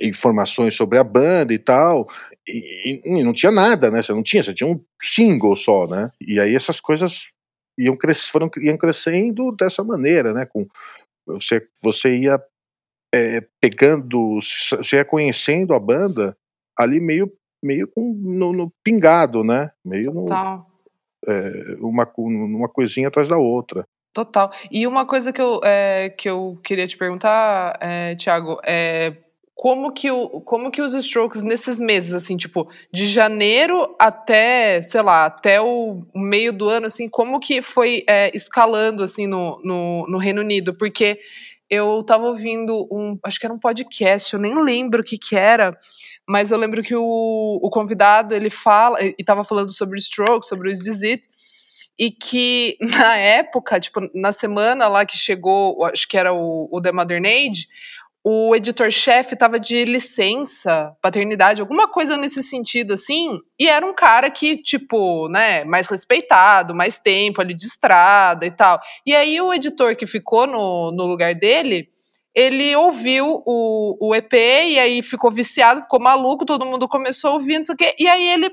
informações 0.00 0.74
sobre 0.74 0.98
a 0.98 1.04
banda 1.04 1.52
e 1.52 1.58
tal, 1.58 2.08
e, 2.48 3.02
e, 3.04 3.22
não 3.22 3.34
tinha 3.34 3.52
nada, 3.52 3.90
né? 3.90 4.00
Você 4.00 4.12
não 4.12 4.22
tinha, 4.22 4.42
você 4.42 4.54
tinha 4.54 4.70
um 4.70 4.82
single 5.00 5.54
só, 5.54 5.86
né? 5.86 6.10
E 6.26 6.40
aí 6.40 6.54
essas 6.54 6.80
coisas 6.80 7.34
iam, 7.76 7.96
cres, 7.96 8.26
foram, 8.26 8.48
iam 8.58 8.78
crescendo 8.78 9.54
dessa 9.56 9.84
maneira, 9.84 10.32
né? 10.32 10.46
Com, 10.46 10.66
você, 11.26 11.66
você 11.82 12.16
ia 12.16 12.40
é, 13.14 13.40
pegando, 13.60 14.38
você 14.40 14.96
ia 14.96 15.04
conhecendo 15.04 15.74
a 15.74 15.80
banda 15.80 16.36
ali 16.78 17.00
meio, 17.00 17.32
meio 17.62 17.88
com, 17.88 18.12
no, 18.14 18.52
no 18.52 18.72
pingado, 18.84 19.42
né? 19.42 19.70
Meio 19.84 20.12
no, 20.12 20.26
é, 21.28 21.76
uma, 21.80 22.10
uma 22.16 22.68
coisinha 22.68 23.08
atrás 23.08 23.28
da 23.28 23.36
outra. 23.36 23.84
Total. 24.12 24.50
E 24.70 24.86
uma 24.86 25.06
coisa 25.06 25.32
que 25.32 25.40
eu, 25.40 25.60
é, 25.62 26.10
que 26.10 26.28
eu 26.28 26.58
queria 26.64 26.86
te 26.86 26.96
perguntar, 26.96 27.78
é, 27.80 28.16
Thiago, 28.16 28.60
é 28.64 29.16
como 29.60 29.92
que, 29.92 30.10
o, 30.10 30.40
como 30.40 30.70
que 30.70 30.80
os 30.80 30.94
Strokes 30.94 31.42
nesses 31.42 31.78
meses, 31.78 32.14
assim, 32.14 32.34
tipo, 32.34 32.66
de 32.90 33.06
janeiro 33.06 33.94
até, 33.98 34.80
sei 34.80 35.02
lá, 35.02 35.26
até 35.26 35.60
o 35.60 36.02
meio 36.14 36.50
do 36.50 36.66
ano, 36.70 36.86
assim, 36.86 37.10
como 37.10 37.38
que 37.38 37.60
foi 37.60 38.02
é, 38.08 38.34
escalando, 38.34 39.02
assim, 39.02 39.26
no, 39.26 39.60
no, 39.62 40.06
no, 40.08 40.16
Reino 40.16 40.40
Unido? 40.40 40.72
Porque 40.72 41.20
eu 41.70 42.02
tava 42.02 42.24
ouvindo 42.24 42.88
um, 42.90 43.16
acho 43.24 43.38
que 43.38 43.46
era 43.46 43.54
um 43.54 43.58
podcast, 43.58 44.34
eu 44.34 44.40
nem 44.40 44.60
lembro 44.60 45.02
o 45.02 45.04
que 45.04 45.16
que 45.16 45.36
era, 45.36 45.78
mas 46.28 46.50
eu 46.50 46.58
lembro 46.58 46.82
que 46.82 46.96
o, 46.96 47.60
o 47.62 47.70
convidado, 47.70 48.34
ele 48.34 48.50
fala, 48.50 48.98
e 49.00 49.22
tava 49.24 49.44
falando 49.44 49.70
sobre 49.70 49.96
o 49.96 50.00
Strokes, 50.00 50.48
sobre 50.48 50.68
o 50.68 50.72
Is 50.72 51.02
It, 51.04 51.28
e 51.96 52.10
que 52.10 52.76
na 52.98 53.16
época, 53.16 53.78
tipo, 53.78 54.00
na 54.14 54.32
semana 54.32 54.88
lá 54.88 55.06
que 55.06 55.16
chegou, 55.16 55.84
acho 55.84 56.08
que 56.08 56.18
era 56.18 56.32
o, 56.32 56.68
o 56.72 56.80
The 56.80 56.90
Modern 56.90 57.24
Age, 57.24 57.68
o 58.24 58.54
editor-chefe 58.54 59.34
estava 59.34 59.58
de 59.58 59.84
licença, 59.84 60.94
paternidade, 61.00 61.60
alguma 61.60 61.88
coisa 61.88 62.16
nesse 62.16 62.42
sentido, 62.42 62.92
assim, 62.92 63.38
e 63.58 63.66
era 63.66 63.84
um 63.84 63.94
cara 63.94 64.30
que, 64.30 64.58
tipo, 64.58 65.28
né, 65.28 65.64
mais 65.64 65.86
respeitado, 65.86 66.74
mais 66.74 66.98
tempo 66.98 67.40
ali 67.40 67.54
de 67.54 67.64
estrada 67.64 68.44
e 68.44 68.50
tal. 68.50 68.78
E 69.06 69.14
aí 69.14 69.40
o 69.40 69.54
editor 69.54 69.96
que 69.96 70.04
ficou 70.04 70.46
no, 70.46 70.92
no 70.92 71.06
lugar 71.06 71.34
dele, 71.34 71.88
ele 72.34 72.76
ouviu 72.76 73.42
o, 73.46 73.96
o 74.00 74.14
EP 74.14 74.32
e 74.32 74.78
aí 74.78 75.02
ficou 75.02 75.30
viciado, 75.30 75.80
ficou 75.80 75.98
maluco, 75.98 76.44
todo 76.44 76.66
mundo 76.66 76.86
começou 76.86 77.30
a 77.30 77.34
ouvir, 77.34 77.56
não 77.56 77.64
sei 77.64 77.74
o 77.74 77.78
quê, 77.78 77.94
e 77.98 78.06
aí 78.06 78.28
ele 78.28 78.50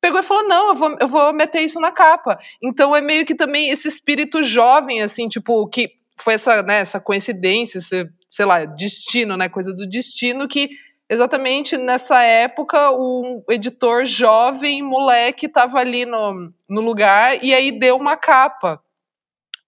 pegou 0.00 0.20
e 0.20 0.22
falou: 0.22 0.46
não, 0.46 0.68
eu 0.68 0.74
vou, 0.74 0.96
eu 1.00 1.08
vou 1.08 1.32
meter 1.32 1.62
isso 1.62 1.80
na 1.80 1.90
capa. 1.90 2.38
Então 2.62 2.94
é 2.94 3.00
meio 3.00 3.24
que 3.24 3.34
também 3.34 3.70
esse 3.70 3.88
espírito 3.88 4.42
jovem, 4.42 5.02
assim, 5.02 5.28
tipo, 5.28 5.66
que 5.68 5.90
foi 6.20 6.34
essa, 6.34 6.62
né, 6.62 6.80
essa 6.80 7.00
coincidência, 7.00 7.78
esse, 7.78 8.08
sei 8.28 8.44
lá, 8.44 8.64
destino, 8.64 9.36
né, 9.36 9.48
coisa 9.48 9.74
do 9.74 9.88
destino 9.88 10.46
que 10.48 10.68
exatamente 11.08 11.76
nessa 11.76 12.22
época 12.22 12.90
o 12.90 13.42
editor 13.48 14.04
jovem, 14.04 14.82
moleque, 14.82 15.46
estava 15.46 15.78
ali 15.78 16.04
no, 16.04 16.52
no 16.68 16.80
lugar 16.80 17.42
e 17.42 17.54
aí 17.54 17.72
deu 17.72 17.96
uma 17.96 18.16
capa 18.16 18.80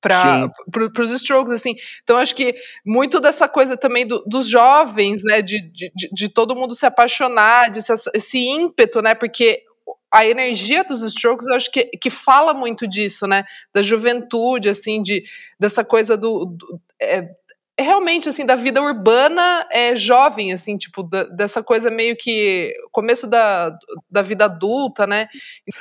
para 0.01 0.49
pro, 0.73 0.91
os 0.99 1.11
strokes, 1.11 1.53
assim. 1.53 1.75
Então, 2.03 2.17
acho 2.17 2.35
que 2.35 2.55
muito 2.85 3.21
dessa 3.21 3.47
coisa 3.47 3.77
também 3.77 4.07
do, 4.07 4.25
dos 4.27 4.49
jovens, 4.49 5.23
né, 5.23 5.43
de, 5.43 5.61
de, 5.71 5.93
de, 6.11 6.29
todo 6.29 6.57
mundo 6.57 6.75
se 6.75 6.87
apaixonar, 6.87 7.71
de 7.71 7.81
esse 8.15 8.39
ímpeto, 8.39 9.03
né, 9.03 9.15
porque 9.15 9.63
a 10.13 10.27
energia 10.27 10.83
dos 10.83 11.03
Strokes, 11.03 11.47
eu 11.47 11.55
acho 11.55 11.71
que, 11.71 11.85
que 11.85 12.11
fala 12.11 12.53
muito 12.53 12.87
disso, 12.87 13.27
né? 13.27 13.45
Da 13.73 13.83
juventude, 13.83 14.69
assim, 14.69 15.03
de, 15.03 15.23
dessa 15.59 15.85
coisa 15.85 16.17
do. 16.17 16.47
do 16.47 16.81
é, 17.01 17.29
é 17.79 17.83
realmente, 17.83 18.29
assim, 18.29 18.45
da 18.45 18.57
vida 18.57 18.83
urbana 18.83 19.67
é 19.73 19.95
jovem, 19.95 20.53
assim, 20.53 20.77
tipo, 20.77 21.03
da, 21.03 21.25
dessa 21.25 21.63
coisa 21.63 21.91
meio 21.91 22.17
que. 22.17 22.75
começo 22.91 23.29
da, 23.29 23.77
da 24.11 24.21
vida 24.21 24.47
adulta, 24.47 25.07
né? 25.07 25.29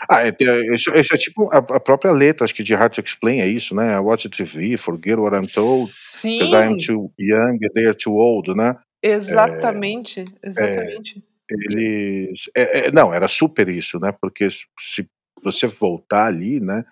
Ah, 0.10 0.28
é, 0.28 0.36
isso, 0.76 0.94
isso 0.96 1.14
é 1.14 1.18
tipo 1.18 1.50
a, 1.52 1.58
a, 1.58 1.80
própria 1.80 2.12
letra, 2.12 2.46
acho 2.46 2.54
que 2.54 2.64
de 2.64 2.76
Hard 2.76 2.94
to 2.94 3.02
Explain 3.02 3.42
é 3.42 3.48
isso, 3.48 3.74
né? 3.74 3.96
I 3.96 4.00
watch 4.00 4.30
TV, 4.30 4.78
forget 4.78 5.18
what 5.18 5.36
I'm 5.36 5.48
told, 5.48 5.90
because 6.24 6.54
I'm 6.54 6.78
too 6.78 7.12
young, 7.18 7.58
they 7.74 7.86
are 7.86 7.96
too 7.96 8.16
old, 8.16 8.54
né? 8.54 8.76
Exatamente, 9.02 10.20
é, 10.44 10.48
exatamente. 10.50 11.24
É, 11.50 11.56
eles. 11.66 12.50
É, 12.56 12.88
é, 12.88 12.92
não, 12.92 13.14
era 13.14 13.28
super 13.28 13.68
isso, 13.68 14.00
né? 14.00 14.12
Porque 14.12 14.48
se 14.52 15.08
você 15.44 15.68
voltar 15.68 16.26
ali, 16.28 16.60
né? 16.60 16.84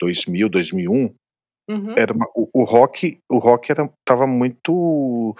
2000, 0.00 0.48
2001, 0.48 1.14
uhum. 1.68 1.94
era 1.96 2.12
uma, 2.12 2.26
o, 2.34 2.48
o, 2.52 2.64
rock, 2.64 3.18
o 3.30 3.38
rock 3.38 3.70
era, 3.72 3.90
tava 4.04 4.26
muito. 4.26 5.34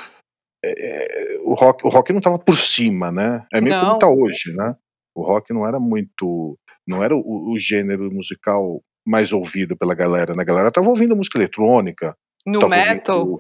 É, 0.65 1.39
o, 1.45 1.55
rock, 1.55 1.87
o 1.87 1.91
rock 1.91 2.13
não 2.13 2.21
tava 2.21 2.39
por 2.39 2.57
cima, 2.57 3.13
né? 3.13 3.47
É 3.53 3.61
meio 3.61 3.77
não. 3.77 3.87
como 3.87 3.99
tá 3.99 4.09
hoje, 4.09 4.55
né? 4.55 4.75
O 5.15 5.23
rock 5.23 5.53
não 5.53 5.67
era 5.67 5.79
muito. 5.79 6.59
Não 6.87 7.03
era 7.03 7.15
o, 7.15 7.53
o 7.53 7.59
gênero 7.59 8.09
musical 8.13 8.83
mais 9.07 9.33
ouvido 9.33 9.77
pela 9.77 9.95
galera, 9.95 10.35
né? 10.35 10.43
A 10.43 10.47
galera 10.47 10.71
tava 10.71 10.89
ouvindo 10.89 11.17
música 11.17 11.39
eletrônica. 11.39 12.17
No 12.45 12.69
metal. 12.69 13.21
Ouvindo, 13.21 13.39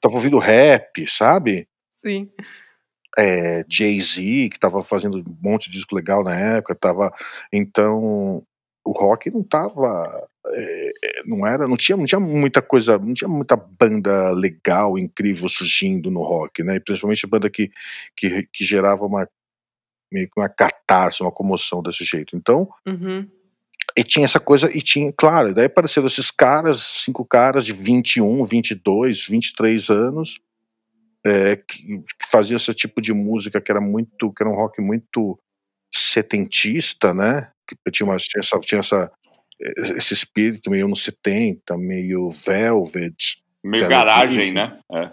tava 0.00 0.14
ouvindo 0.14 0.38
rap, 0.38 1.06
sabe? 1.06 1.66
Sim 1.90 2.30
é, 3.18 3.64
Jay-Z, 3.68 4.48
que 4.48 4.56
estava 4.56 4.82
fazendo 4.82 5.18
um 5.18 5.36
monte 5.40 5.70
de 5.70 5.76
disco 5.76 5.94
legal 5.94 6.22
na 6.22 6.34
época, 6.34 6.74
tava, 6.74 7.12
então 7.52 8.44
o 8.84 8.92
rock 8.92 9.30
não 9.30 9.42
tava 9.42 10.28
é, 10.46 10.88
não 11.24 11.46
era 11.46 11.68
não 11.68 11.76
tinha 11.76 11.96
não 11.96 12.04
tinha 12.04 12.20
muita 12.20 12.60
coisa 12.60 12.98
não 12.98 13.14
tinha 13.14 13.28
muita 13.28 13.56
banda 13.56 14.30
legal 14.32 14.98
incrível 14.98 15.48
surgindo 15.48 16.10
no 16.10 16.22
rock 16.22 16.62
né 16.62 16.76
e 16.76 16.80
principalmente 16.80 17.26
banda 17.26 17.48
que 17.48 17.70
que, 18.16 18.48
que 18.52 18.64
gerava 18.64 19.04
uma 19.04 19.28
meio 20.10 20.28
que 20.28 20.38
uma 20.38 20.48
catarse 20.48 21.22
uma 21.22 21.30
comoção 21.30 21.82
desse 21.82 22.04
jeito 22.04 22.36
então 22.36 22.68
uhum. 22.86 23.26
e 23.96 24.02
tinha 24.02 24.24
essa 24.24 24.40
coisa 24.40 24.68
e 24.76 24.82
tinha 24.82 25.12
claro 25.12 25.54
daí 25.54 25.66
apareceram 25.66 26.08
esses 26.08 26.30
caras 26.30 26.80
cinco 26.80 27.24
caras 27.24 27.64
de 27.64 27.72
21 27.72 28.44
22 28.44 29.28
23 29.28 29.90
anos 29.90 30.40
é, 31.24 31.56
que, 31.56 31.98
que, 31.98 32.28
fazia 32.30 32.56
esse 32.56 32.74
tipo 32.74 33.00
de 33.00 33.12
música 33.12 33.60
que 33.60 33.70
era 33.70 33.80
muito, 33.80 34.32
que 34.32 34.42
era 34.42 34.50
um 34.50 34.56
rock 34.56 34.80
muito 34.80 35.38
setentista, 35.92 37.14
né? 37.14 37.50
Que 37.66 37.90
tinha, 37.90 38.06
uma, 38.06 38.16
tinha, 38.16 38.40
essa, 38.40 38.58
tinha 38.58 38.80
essa, 38.80 39.10
esse 39.96 40.14
espírito 40.14 40.70
meio 40.70 40.86
anos 40.86 41.02
70, 41.04 41.76
meio 41.76 42.28
Velvet. 42.28 43.42
Meio 43.64 43.88
garagem, 43.88 44.52
né? 44.52 44.80
É. 44.92 45.12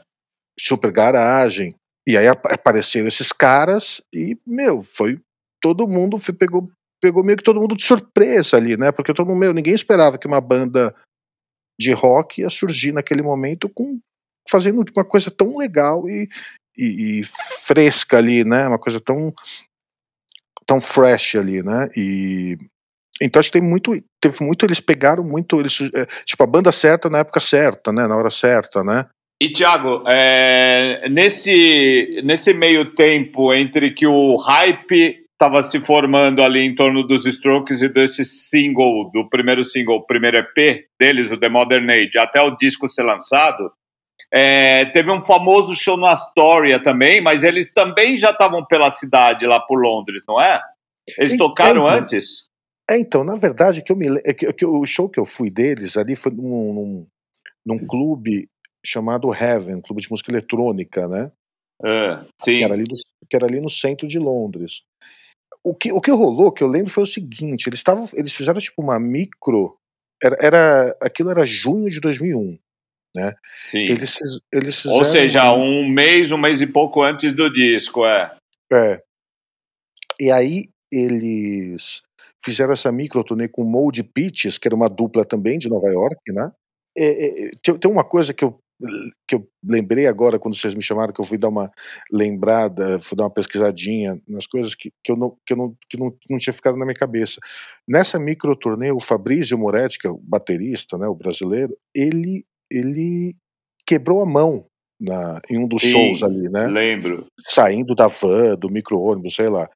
Super 0.60 0.92
garagem. 0.92 1.76
E 2.08 2.18
aí 2.18 2.28
apareceram 2.28 3.08
esses 3.08 3.32
caras 3.32 4.02
e, 4.14 4.38
meu, 4.46 4.82
foi. 4.82 5.20
Todo 5.62 5.88
mundo 5.88 6.18
foi, 6.18 6.34
pegou, 6.34 6.72
pegou 7.02 7.24
meio 7.24 7.38
que 7.38 7.44
todo 7.44 7.60
mundo 7.60 7.76
de 7.76 7.84
surpresa 7.84 8.58
ali, 8.58 8.78
né? 8.78 8.92
Porque 8.92 9.14
todo 9.14 9.28
mundo, 9.28 9.40
meu, 9.40 9.54
ninguém 9.54 9.74
esperava 9.74 10.18
que 10.18 10.26
uma 10.26 10.42
banda 10.42 10.96
de 11.80 11.92
rock 11.94 12.42
ia 12.42 12.50
surgir 12.50 12.92
naquele 12.92 13.22
momento 13.22 13.70
com 13.70 14.00
fazendo 14.50 14.84
uma 14.96 15.06
coisa 15.06 15.30
tão 15.30 15.58
legal 15.58 16.10
e, 16.10 16.28
e, 16.78 17.20
e, 17.20 17.24
fresca 17.66 18.18
ali, 18.18 18.44
né? 18.44 18.68
Uma 18.68 18.80
coisa 18.80 19.00
tão 19.00 19.34
tão 20.66 20.80
fresh 20.80 21.36
ali, 21.36 21.64
né? 21.64 21.90
E 21.96 22.58
então 23.22 23.40
acho 23.40 23.50
que 23.50 23.60
tem 23.60 23.68
muito, 23.68 23.92
teve 24.22 24.44
muito, 24.44 24.66
eles 24.66 24.80
pegaram 24.80 25.24
muito, 25.24 25.60
eles, 25.60 25.82
é, 25.94 26.06
tipo 26.24 26.42
a 26.42 26.48
banda 26.48 26.72
certa 26.72 27.10
na 27.10 27.20
época 27.20 27.40
certa, 27.40 27.92
né? 27.92 28.08
Na 28.08 28.16
hora 28.16 28.30
certa, 28.30 28.84
né? 28.84 29.06
E 29.42 29.50
Thiago, 29.50 30.04
é, 30.08 31.08
nesse 31.10 32.22
nesse 32.24 32.54
meio 32.54 32.94
tempo 32.94 33.54
entre 33.54 33.92
que 33.92 34.06
o 34.06 34.36
hype 34.36 35.26
estava 35.40 35.64
se 35.64 35.80
formando 35.80 36.44
ali 36.44 36.60
em 36.60 36.76
torno 36.76 37.02
dos 37.02 37.26
Strokes 37.26 37.82
e 37.82 37.88
desse 37.88 38.26
single, 38.26 39.10
do 39.14 39.30
primeiro 39.30 39.64
single, 39.64 40.06
primeiro 40.06 40.36
EP 40.38 40.86
deles, 41.00 41.32
o 41.32 41.38
The 41.38 41.48
Modern 41.48 41.90
Age, 41.90 42.18
até 42.18 42.42
o 42.42 42.58
disco 42.58 42.90
ser 42.90 43.04
lançado, 43.04 43.72
é, 44.32 44.86
teve 44.86 45.12
um 45.12 45.20
famoso 45.20 45.76
show 45.76 45.98
no 45.98 46.06
Astoria 46.06 46.82
também, 46.82 47.20
mas 47.20 47.44
eles 47.44 47.74
também 47.74 48.16
já 48.16 48.30
estavam 48.30 48.64
pela 48.66 48.92
cidade 48.92 49.46
lá 49.48 49.60
por 49.60 49.82
Londres, 49.82 50.24
não 50.28 50.40
é? 50.40 50.62
Eles 51.18 51.36
tocaram 51.38 51.84
então, 51.84 51.98
antes? 51.98 52.48
É, 52.90 53.00
então, 53.00 53.24
na 53.24 53.36
verdade, 53.36 53.82
que 53.82 53.92
eu 53.92 53.96
me, 53.96 54.08
é 54.24 54.34
que, 54.34 54.52
que, 54.54 54.66
o 54.66 54.86
show 54.86 55.10
que 55.10 55.20
eu 55.20 55.26
fui 55.26 55.50
deles 55.50 55.98
ali 55.98 56.16
foi 56.16 56.32
num, 56.32 56.74
num, 56.74 57.08
num 57.66 57.88
clube 57.88 58.48
chamado 58.86 59.34
Heaven, 59.34 59.78
um 59.78 59.82
clube 59.82 60.02
de 60.02 60.10
música 60.12 60.32
eletrônica, 60.32 61.08
né? 61.08 61.32
É, 61.84 62.24
sim. 62.40 62.58
Que 62.58 62.64
era, 62.64 62.74
ali 62.76 62.84
do, 62.84 62.94
que 63.28 63.36
era 63.36 63.46
ali 63.48 63.60
no 63.60 63.70
centro 63.70 64.08
de 64.08 64.20
Londres. 64.20 64.84
O 65.64 65.74
que, 65.74 65.92
o 65.92 66.00
que 66.00 66.12
rolou, 66.12 66.52
que 66.52 66.64
eu 66.64 66.68
lembro, 66.68 66.92
foi 66.92 67.04
o 67.04 67.08
seguinte: 67.08 67.68
eles, 67.68 67.82
tavam, 67.82 68.06
eles 68.14 68.34
fizeram 68.34 68.60
tipo 68.60 68.82
uma 68.82 69.00
micro. 69.00 69.76
Era, 70.22 70.38
era, 70.40 70.98
aquilo 71.02 71.32
era 71.32 71.46
junho 71.46 71.90
de 71.90 72.00
2001 72.00 72.60
né? 73.16 73.34
Sim. 73.56 73.80
Eles, 73.80 74.18
eles 74.54 74.86
Ou 74.86 75.06
seja, 75.06 75.54
um 75.54 75.88
mês, 75.88 76.32
um 76.32 76.38
mês 76.38 76.62
e 76.62 76.68
pouco 76.68 77.02
antes 77.02 77.34
do 77.34 77.52
disco, 77.52 78.06
é. 78.06 78.36
É. 78.72 79.02
E 80.20 80.32
aí 80.32 80.64
eles 80.92 82.02
fizeram 82.42 82.74
essa 82.74 82.92
micro 82.92 83.24
turnê 83.24 83.48
com 83.48 83.64
Mold 83.64 84.04
Pitches, 84.04 84.58
que 84.58 84.68
era 84.68 84.76
uma 84.76 84.90
dupla 84.90 85.26
também 85.26 85.58
de 85.58 85.70
Nova 85.70 85.88
York, 85.88 86.32
né? 86.32 86.52
É, 86.98 87.46
é, 87.46 87.50
tem, 87.62 87.78
tem 87.78 87.92
uma 87.92 88.04
coisa 88.04 88.34
que 88.34 88.44
eu 88.44 88.60
que 89.28 89.36
eu 89.36 89.48
lembrei 89.64 90.08
agora 90.08 90.40
quando 90.40 90.56
vocês 90.56 90.74
me 90.74 90.82
chamaram 90.82 91.14
que 91.14 91.20
eu 91.20 91.26
fui 91.26 91.38
dar 91.38 91.50
uma 91.50 91.70
lembrada, 92.12 92.98
fui 93.00 93.18
dar 93.18 93.26
uma 93.26 93.34
pesquisadinha 93.34 94.22
nas 94.28 94.48
coisas 94.48 94.74
que, 94.74 94.92
que 95.04 95.12
eu, 95.12 95.18
não, 95.18 95.38
que 95.46 95.54
eu 95.54 95.58
não, 95.58 95.76
que 95.90 95.98
não, 95.98 96.16
não 96.30 96.38
tinha 96.38 96.54
ficado 96.54 96.78
na 96.78 96.86
minha 96.86 96.96
cabeça. 96.96 97.42
Nessa 97.88 98.18
micro 98.18 98.56
turnê, 98.56 98.92
o 98.92 99.00
Fabrício 99.00 99.58
Moretti, 99.58 100.00
que 100.00 100.08
é 100.08 100.10
o 100.10 100.18
baterista, 100.18 100.98
né, 100.98 101.08
o 101.08 101.16
brasileiro, 101.16 101.78
ele 101.94 102.46
ele 102.72 103.36
quebrou 103.86 104.22
a 104.22 104.26
mão 104.26 104.66
na, 105.00 105.42
em 105.50 105.58
um 105.58 105.68
dos 105.68 105.82
Sim, 105.82 105.92
shows 105.92 106.24
ali, 106.24 106.50
né? 106.50 106.68
Lembro. 106.68 107.26
Saindo 107.40 107.96
da 107.96 108.08
van, 108.08 108.56
do 108.56 108.70
micro-ônibus, 108.70 109.36
sei 109.36 109.50
lá. 109.50 109.68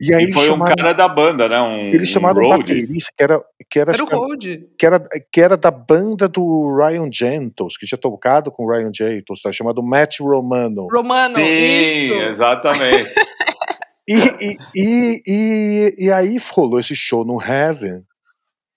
E 0.00 0.14
aí 0.14 0.26
e 0.26 0.32
foi 0.32 0.46
chamaram, 0.46 0.72
um 0.72 0.76
cara 0.76 0.92
da 0.92 1.08
banda, 1.08 1.48
né? 1.48 1.60
Um, 1.60 1.88
eles 1.88 2.08
chamaram 2.08 2.44
um 2.44 2.48
baterista 2.48 3.12
que 3.16 3.24
era 3.24 3.40
que 3.68 3.78
era, 3.80 3.92
era 3.92 4.04
o 4.04 4.06
Road. 4.06 4.68
Que 4.78 4.86
era, 4.86 5.02
que 5.32 5.40
era 5.40 5.56
da 5.56 5.72
banda 5.72 6.28
do 6.28 6.76
Ryan 6.76 7.10
Gentles, 7.12 7.76
que 7.76 7.84
tinha 7.84 7.98
tocado 7.98 8.52
com 8.52 8.64
o 8.64 8.70
Ryan 8.70 8.92
Gentles, 8.94 9.42
tá? 9.42 9.50
chamado 9.50 9.82
Matt 9.82 10.20
Romano. 10.20 10.86
Romano, 10.88 11.36
Sim, 11.36 11.42
isso. 11.42 12.12
exatamente. 12.12 13.10
e, 14.08 14.14
e, 14.40 14.56
e, 14.76 15.22
e, 15.26 15.94
e 16.06 16.12
aí 16.12 16.38
rolou 16.52 16.78
esse 16.78 16.94
show 16.94 17.24
no 17.24 17.42
Heaven, 17.42 18.04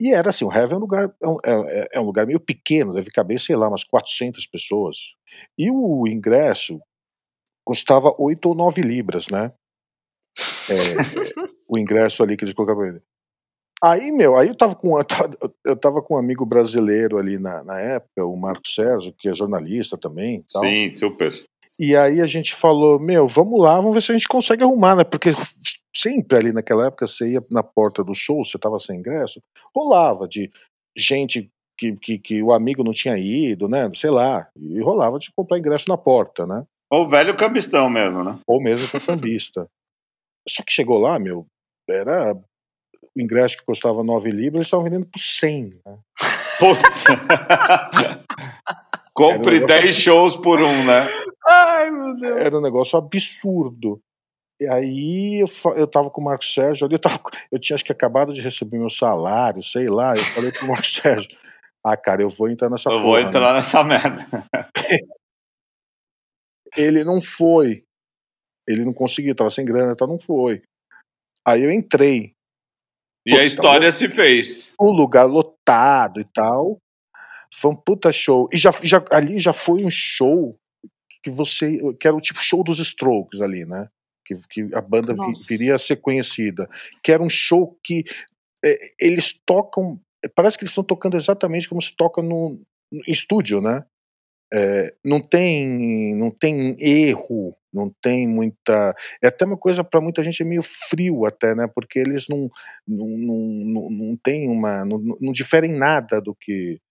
e 0.01 0.11
era 0.11 0.29
assim, 0.29 0.45
o 0.45 0.51
Heaven 0.51 0.73
é 0.73 0.77
um 0.77 0.79
lugar, 0.79 1.15
é 1.21 1.27
um, 1.27 1.37
é, 1.45 1.87
é 1.93 1.99
um 1.99 2.05
lugar 2.05 2.25
meio 2.25 2.39
pequeno, 2.39 2.93
deve 2.93 3.11
caber, 3.11 3.39
sei 3.39 3.55
lá, 3.55 3.67
umas 3.67 3.83
400 3.83 4.47
pessoas. 4.47 4.97
E 5.57 5.69
o 5.69 6.07
ingresso 6.07 6.79
custava 7.63 8.13
8 8.19 8.45
ou 8.47 8.55
9 8.55 8.81
libras, 8.81 9.27
né? 9.29 9.53
É, 10.69 10.73
o 11.69 11.77
ingresso 11.77 12.23
ali 12.23 12.35
que 12.35 12.43
eles 12.43 12.53
colocavam. 12.53 12.99
Aí, 13.83 14.11
meu, 14.11 14.37
aí 14.37 14.47
eu 14.47 14.55
tava 14.55 14.75
com, 14.75 14.99
eu 15.65 15.75
tava 15.75 16.01
com 16.01 16.15
um 16.15 16.19
amigo 16.19 16.45
brasileiro 16.45 17.17
ali 17.17 17.39
na, 17.39 17.63
na 17.63 17.79
época, 17.79 18.25
o 18.25 18.35
Marco 18.35 18.67
Sérgio, 18.67 19.13
que 19.17 19.29
é 19.29 19.33
jornalista 19.33 19.97
também. 19.97 20.43
Tal. 20.51 20.61
Sim, 20.61 20.93
super. 20.93 21.33
E 21.79 21.95
aí 21.95 22.21
a 22.21 22.27
gente 22.27 22.53
falou, 22.53 22.99
meu, 22.99 23.27
vamos 23.27 23.59
lá, 23.59 23.75
vamos 23.77 23.93
ver 23.93 24.01
se 24.01 24.11
a 24.11 24.15
gente 24.15 24.27
consegue 24.27 24.63
arrumar, 24.63 24.95
né? 24.95 25.03
Porque 25.03 25.29
sempre 26.01 26.37
ali 26.37 26.51
naquela 26.51 26.87
época 26.87 27.07
você 27.07 27.33
ia 27.33 27.43
na 27.49 27.63
porta 27.63 28.03
do 28.03 28.13
show, 28.13 28.43
você 28.43 28.57
tava 28.57 28.79
sem 28.79 28.99
ingresso, 28.99 29.41
rolava 29.75 30.27
de 30.27 30.51
gente 30.97 31.49
que, 31.77 31.95
que, 31.97 32.19
que, 32.19 32.43
o 32.43 32.51
amigo 32.51 32.83
não 32.83 32.91
tinha 32.91 33.17
ido, 33.17 33.67
né? 33.67 33.89
Sei 33.95 34.09
lá, 34.09 34.47
e 34.55 34.79
rolava 34.81 35.17
de 35.17 35.31
comprar 35.35 35.57
ingresso 35.57 35.89
na 35.89 35.97
porta, 35.97 36.45
né? 36.45 36.63
Ou 36.91 37.09
velho 37.09 37.35
cambistão 37.35 37.89
mesmo, 37.89 38.23
né? 38.23 38.39
Ou 38.47 38.61
mesmo 38.61 38.99
cambista. 38.99 39.67
Só 40.47 40.63
que 40.63 40.73
chegou 40.73 40.99
lá, 40.99 41.17
meu, 41.17 41.45
era 41.89 42.33
o 42.33 43.21
ingresso 43.21 43.57
que 43.57 43.65
custava 43.65 44.03
9 44.03 44.29
libras, 44.29 44.55
eles 44.55 44.67
estavam 44.67 44.85
vendendo 44.85 45.07
por 45.07 45.19
100. 45.19 45.69
Né? 45.85 45.99
Compre 49.13 49.61
um 49.61 49.65
10 49.65 49.95
shows 49.95 50.37
por 50.37 50.61
um, 50.61 50.85
né? 50.85 51.07
Ai, 51.47 51.91
meu 51.91 52.15
Deus. 52.15 52.39
Era 52.39 52.57
um 52.57 52.61
negócio 52.61 52.97
absurdo. 52.97 54.01
E 54.61 54.67
aí 54.69 55.39
eu, 55.41 55.47
eu 55.75 55.87
tava 55.87 56.11
com 56.11 56.21
o 56.21 56.23
Marcos 56.23 56.53
Sérgio 56.53 56.85
ali, 56.85 56.93
eu, 56.93 56.99
tava, 56.99 57.19
eu 57.51 57.57
tinha 57.57 57.73
acho 57.73 57.83
que 57.83 57.91
acabado 57.91 58.31
de 58.31 58.41
receber 58.41 58.77
meu 58.77 58.91
salário, 58.91 59.63
sei 59.63 59.89
lá. 59.89 60.15
Eu 60.15 60.23
falei 60.23 60.51
pro 60.51 60.67
Marcos 60.67 60.93
Sérgio: 60.93 61.35
Ah, 61.83 61.97
cara, 61.97 62.21
eu 62.21 62.29
vou 62.29 62.47
entrar 62.47 62.69
nessa 62.69 62.89
Eu 62.89 63.01
porra, 63.01 63.03
vou 63.03 63.19
entrar 63.19 63.53
né? 63.53 63.57
nessa 63.57 63.83
merda. 63.83 64.23
Ele 66.77 67.03
não 67.03 67.19
foi. 67.19 67.83
Ele 68.67 68.85
não 68.85 68.93
conseguiu, 68.93 69.33
tava 69.33 69.49
sem 69.49 69.65
grana, 69.65 69.93
então 69.93 70.05
não 70.05 70.19
foi. 70.19 70.61
Aí 71.43 71.63
eu 71.63 71.71
entrei. 71.71 72.35
E 73.25 73.35
a 73.35 73.43
história 73.43 73.89
se 73.89 74.07
fez. 74.09 74.75
Um 74.79 74.91
lugar 74.91 75.23
lotado 75.23 76.21
e 76.21 76.25
tal. 76.25 76.77
Foi 77.51 77.71
um 77.71 77.75
puta 77.75 78.11
show. 78.11 78.47
E 78.53 78.57
já, 78.57 78.69
já, 78.83 79.03
ali 79.11 79.39
já 79.39 79.53
foi 79.53 79.83
um 79.83 79.89
show 79.89 80.55
que 81.23 81.31
você. 81.31 81.79
que 81.99 82.07
era 82.07 82.15
o 82.15 82.21
tipo 82.21 82.39
show 82.39 82.63
dos 82.63 82.77
Strokes 82.77 83.41
ali, 83.41 83.65
né? 83.65 83.89
Que, 84.49 84.67
que 84.67 84.75
a 84.75 84.81
banda 84.81 85.13
vi, 85.13 85.31
viria 85.49 85.75
a 85.75 85.79
ser 85.79 85.97
conhecida. 85.97 86.69
Que 87.03 87.11
era 87.11 87.21
um 87.21 87.29
show 87.29 87.77
que 87.83 88.03
é, 88.63 88.77
eles 88.99 89.33
tocam. 89.45 89.99
Parece 90.35 90.57
que 90.57 90.63
eles 90.63 90.71
estão 90.71 90.83
tocando 90.83 91.17
exatamente 91.17 91.67
como 91.67 91.81
se 91.81 91.95
toca 91.95 92.21
no, 92.21 92.61
no 92.91 93.01
estúdio, 93.07 93.61
né? 93.61 93.83
É, 94.53 94.93
não 95.03 95.21
tem 95.21 96.13
não 96.15 96.29
tem 96.29 96.75
erro 96.77 97.55
não 97.73 97.89
tem 98.01 98.27
muita 98.27 98.93
é 99.23 99.27
até 99.27 99.45
uma 99.45 99.55
coisa 99.55 99.81
para 99.81 100.01
muita 100.01 100.21
gente 100.21 100.43
é 100.43 100.45
meio 100.45 100.61
frio 100.61 101.25
até 101.25 101.55
né 101.55 101.69
porque 101.73 101.97
eles 101.97 102.27
não 102.27 102.49
não, 102.85 103.07
não, 103.07 103.89
não 103.89 104.17
tem 104.17 104.49
uma 104.49 104.83
não, 104.83 105.01
não 105.21 105.31
diferem 105.31 105.71
nada 105.71 106.19
do 106.19 106.35
que 106.35 106.81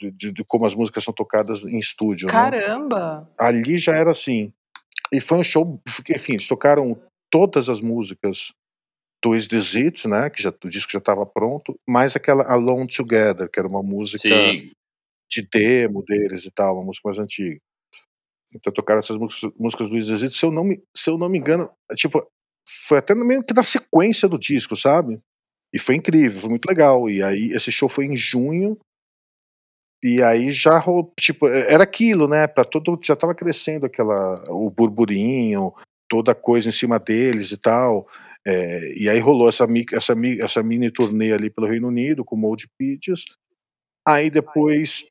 de, 0.00 0.32
de, 0.32 0.44
como 0.44 0.66
as 0.66 0.74
músicas 0.74 1.04
são 1.04 1.14
tocadas 1.14 1.64
em 1.64 1.78
estúdio 1.78 2.26
né? 2.26 2.32
caramba 2.32 3.20
né? 3.20 3.26
ali 3.38 3.76
já 3.76 3.94
era 3.94 4.10
assim 4.10 4.52
e 5.12 5.20
foi 5.20 5.38
um 5.38 5.44
show 5.44 5.80
enfim 6.10 6.32
eles 6.32 6.46
tocaram 6.46 7.00
todas 7.30 7.68
as 7.68 7.80
músicas 7.80 8.52
do 9.22 9.36
Is 9.36 9.46
This 9.46 9.76
It, 9.76 10.08
né 10.08 10.30
que 10.30 10.42
já 10.42 10.50
o 10.50 10.68
disco 10.68 10.92
já 10.92 10.98
estava 10.98 11.26
pronto 11.26 11.74
mais 11.88 12.16
aquela 12.16 12.44
Alone 12.44 12.86
Together 12.86 13.48
que 13.50 13.58
era 13.58 13.68
uma 13.68 13.82
música 13.82 14.28
Sim 14.28 14.70
de 15.30 15.42
demo 15.42 16.02
deles 16.02 16.44
e 16.44 16.50
tal, 16.50 16.74
uma 16.74 16.84
música 16.84 17.08
mais 17.08 17.18
antiga. 17.18 17.60
Então 18.54 18.72
tocaram 18.72 18.98
essas 18.98 19.16
músicas, 19.16 19.52
músicas 19.56 19.88
do 19.88 19.96
Exit, 19.96 20.30
se 20.30 20.44
eu 20.44 20.50
não 20.50 20.64
me, 20.64 20.82
se 20.94 21.08
eu 21.08 21.16
não 21.16 21.28
me 21.28 21.38
engano, 21.38 21.70
tipo, 21.94 22.26
foi 22.68 22.98
até 22.98 23.14
meio 23.14 23.44
que 23.44 23.54
na 23.54 23.62
sequência 23.62 24.28
do 24.28 24.38
disco, 24.38 24.74
sabe? 24.74 25.20
E 25.72 25.78
foi 25.78 25.94
incrível, 25.94 26.40
foi 26.40 26.50
muito 26.50 26.66
legal. 26.66 27.08
E 27.08 27.22
aí 27.22 27.52
esse 27.52 27.70
show 27.70 27.88
foi 27.88 28.06
em 28.06 28.16
junho. 28.16 28.76
E 30.02 30.22
aí 30.22 30.50
já 30.50 30.82
tipo, 31.18 31.46
era 31.46 31.82
aquilo, 31.82 32.26
né? 32.26 32.46
Para 32.46 32.64
todo 32.64 32.98
já 33.02 33.14
tava 33.14 33.34
crescendo 33.34 33.84
aquela 33.86 34.42
o 34.50 34.70
burburinho, 34.70 35.72
toda 36.08 36.34
coisa 36.34 36.68
em 36.68 36.72
cima 36.72 36.98
deles 36.98 37.52
e 37.52 37.56
tal. 37.58 38.08
É, 38.46 38.98
e 38.98 39.08
aí 39.08 39.18
rolou 39.18 39.48
essa, 39.48 39.66
essa, 39.92 40.14
essa 40.40 40.62
mini 40.62 40.90
turnê 40.90 41.32
ali 41.32 41.50
pelo 41.50 41.66
Reino 41.66 41.88
Unido 41.88 42.24
com 42.24 42.36
Mold 42.36 42.66
Pitches. 42.78 43.24
Aí 44.06 44.30
depois 44.30 45.06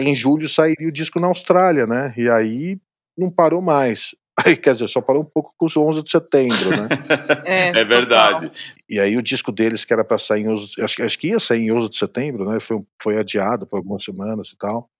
em 0.00 0.14
julho 0.14 0.48
sairia 0.48 0.88
o 0.88 0.92
disco 0.92 1.20
na 1.20 1.28
Austrália, 1.28 1.86
né? 1.86 2.12
E 2.16 2.28
aí 2.28 2.78
não 3.16 3.30
parou 3.30 3.62
mais. 3.62 4.14
Aí, 4.44 4.56
quer 4.56 4.72
dizer, 4.72 4.88
só 4.88 5.00
parou 5.00 5.22
um 5.22 5.26
pouco 5.26 5.54
com 5.56 5.66
os 5.66 5.76
11 5.76 6.02
de 6.02 6.10
setembro, 6.10 6.70
né? 6.70 6.88
é, 7.44 7.68
é, 7.68 7.84
verdade. 7.84 8.48
Total. 8.48 8.64
E 8.88 8.98
aí 8.98 9.16
o 9.16 9.22
disco 9.22 9.52
deles, 9.52 9.84
que 9.84 9.92
era 9.92 10.04
para 10.04 10.18
sair 10.18 10.42
em 10.42 10.48
11, 10.48 10.82
acho, 10.82 11.02
acho, 11.02 11.18
que 11.18 11.28
ia 11.28 11.38
sair 11.38 11.62
em 11.62 11.72
11 11.72 11.88
de 11.88 11.96
setembro, 11.96 12.44
né? 12.44 12.58
Foi, 12.58 12.82
foi 13.00 13.16
adiado 13.16 13.66
por 13.66 13.76
algumas 13.76 14.02
semanas 14.02 14.48
e 14.48 14.58
tal. 14.58 14.90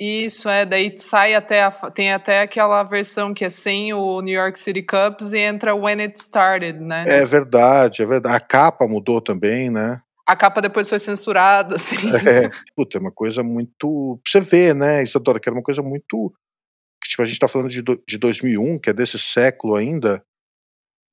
Isso, 0.00 0.48
é, 0.48 0.64
daí 0.64 0.96
sai 0.96 1.34
até, 1.34 1.62
a, 1.62 1.70
tem 1.70 2.12
até 2.12 2.40
aquela 2.40 2.82
versão 2.82 3.34
que 3.34 3.44
é 3.44 3.48
sem 3.48 3.92
o 3.92 4.20
New 4.22 4.34
York 4.34 4.58
City 4.58 4.82
Cubs 4.82 5.32
e 5.32 5.38
entra 5.38 5.74
When 5.74 6.00
It 6.00 6.18
Started, 6.18 6.80
né? 6.80 7.04
É 7.06 7.24
verdade, 7.24 8.02
é 8.02 8.06
verdade. 8.06 8.34
A 8.34 8.40
capa 8.40 8.88
mudou 8.88 9.20
também, 9.20 9.70
né? 9.70 10.00
A 10.26 10.36
capa 10.36 10.60
depois 10.60 10.88
foi 10.88 10.98
censurada, 10.98 11.76
assim. 11.76 12.10
É, 12.14 12.50
puta, 12.74 12.98
é 12.98 13.00
uma 13.00 13.12
coisa 13.12 13.42
muito. 13.42 14.18
Pra 14.22 14.30
você 14.30 14.40
ver, 14.40 14.74
né, 14.74 15.02
Isadora, 15.02 15.38
que 15.38 15.48
era 15.48 15.56
uma 15.56 15.62
coisa 15.62 15.82
muito. 15.82 16.32
Tipo, 17.18 17.22
a 17.22 17.24
gente 17.24 17.38
tá 17.38 17.48
falando 17.48 17.70
de, 17.70 17.82
do, 17.82 18.00
de 18.06 18.16
2001, 18.16 18.78
que 18.78 18.90
é 18.90 18.92
desse 18.92 19.18
século 19.18 19.74
ainda, 19.74 20.22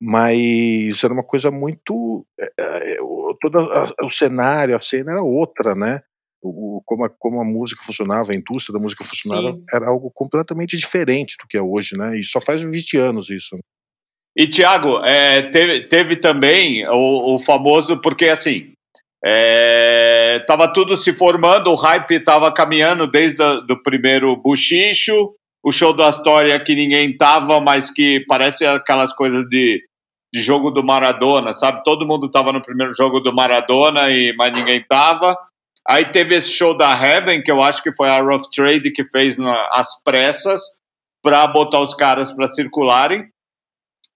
mas 0.00 1.02
era 1.02 1.12
uma 1.12 1.24
coisa 1.24 1.50
muito. 1.50 2.24
É, 2.38 2.52
é, 2.58 2.96
todo 3.40 3.58
a, 3.58 3.92
o 4.04 4.10
cenário, 4.10 4.76
a 4.76 4.80
cena 4.80 5.12
era 5.12 5.22
outra, 5.22 5.74
né? 5.74 6.00
O, 6.40 6.80
como, 6.84 7.04
a, 7.04 7.10
como 7.10 7.40
a 7.40 7.44
música 7.44 7.82
funcionava, 7.82 8.30
a 8.30 8.36
indústria 8.36 8.74
da 8.74 8.82
música 8.82 9.02
funcionava, 9.02 9.56
Sim. 9.56 9.64
era 9.72 9.88
algo 9.88 10.10
completamente 10.14 10.76
diferente 10.76 11.36
do 11.40 11.48
que 11.48 11.56
é 11.56 11.62
hoje, 11.62 11.96
né? 11.96 12.16
E 12.16 12.22
só 12.22 12.40
faz 12.40 12.62
20 12.62 12.96
anos 12.98 13.28
isso. 13.28 13.58
E, 14.36 14.46
Tiago, 14.46 14.98
é, 15.04 15.50
teve, 15.50 15.88
teve 15.88 16.16
também 16.16 16.86
o, 16.88 17.34
o 17.34 17.38
famoso, 17.38 18.00
porque 18.00 18.26
assim, 18.26 18.74
é, 19.24 20.44
tava 20.46 20.72
tudo 20.72 20.96
se 20.96 21.12
formando, 21.12 21.70
o 21.70 21.74
hype 21.74 22.12
estava 22.12 22.52
caminhando 22.52 23.10
desde 23.10 23.42
o 23.42 23.62
do 23.62 23.82
primeiro 23.82 24.36
buchicho, 24.36 25.34
o 25.66 25.72
show 25.72 25.92
da 25.92 26.08
história 26.08 26.60
que 26.60 26.76
ninguém 26.76 27.16
tava, 27.16 27.60
mas 27.60 27.90
que 27.90 28.24
parece 28.28 28.64
aquelas 28.64 29.12
coisas 29.12 29.48
de, 29.48 29.82
de 30.32 30.40
jogo 30.40 30.70
do 30.70 30.80
Maradona, 30.80 31.52
sabe? 31.52 31.82
Todo 31.82 32.06
mundo 32.06 32.30
tava 32.30 32.52
no 32.52 32.62
primeiro 32.62 32.94
jogo 32.94 33.18
do 33.18 33.34
Maradona, 33.34 34.08
e 34.08 34.32
mas 34.36 34.52
ninguém 34.52 34.80
tava. 34.88 35.36
Aí 35.88 36.04
teve 36.04 36.36
esse 36.36 36.52
show 36.52 36.76
da 36.76 36.92
Heaven, 36.92 37.42
que 37.42 37.50
eu 37.50 37.60
acho 37.60 37.82
que 37.82 37.92
foi 37.92 38.08
a 38.08 38.20
Rough 38.20 38.48
Trade 38.54 38.92
que 38.92 39.04
fez 39.06 39.36
na, 39.36 39.68
as 39.72 40.00
pressas 40.04 40.60
para 41.20 41.44
botar 41.48 41.80
os 41.80 41.94
caras 41.94 42.32
para 42.32 42.46
circularem. 42.46 43.28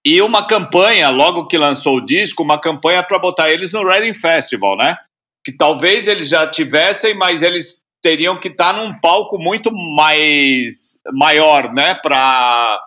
E 0.07 0.23
uma 0.23 0.47
campanha, 0.47 1.11
logo 1.11 1.49
que 1.49 1.59
lançou 1.59 1.97
o 1.97 2.07
disco, 2.07 2.45
uma 2.45 2.61
campanha 2.61 3.03
para 3.03 3.19
botar 3.19 3.51
eles 3.51 3.73
no 3.73 3.85
Reading 3.85 4.15
Festival, 4.15 4.77
né? 4.77 4.97
Que 5.45 5.51
talvez 5.51 6.07
eles 6.07 6.29
já 6.29 6.49
tivessem, 6.49 7.13
mas 7.13 7.43
eles 7.43 7.83
teriam 8.03 8.39
que 8.39 8.49
estar 8.49 8.75
tá 8.75 8.81
num 8.81 8.99
palco 9.01 9.39
muito 9.39 9.71
mais 9.73 11.01
maior, 11.13 11.73
né? 11.73 11.95
Para 11.95 12.81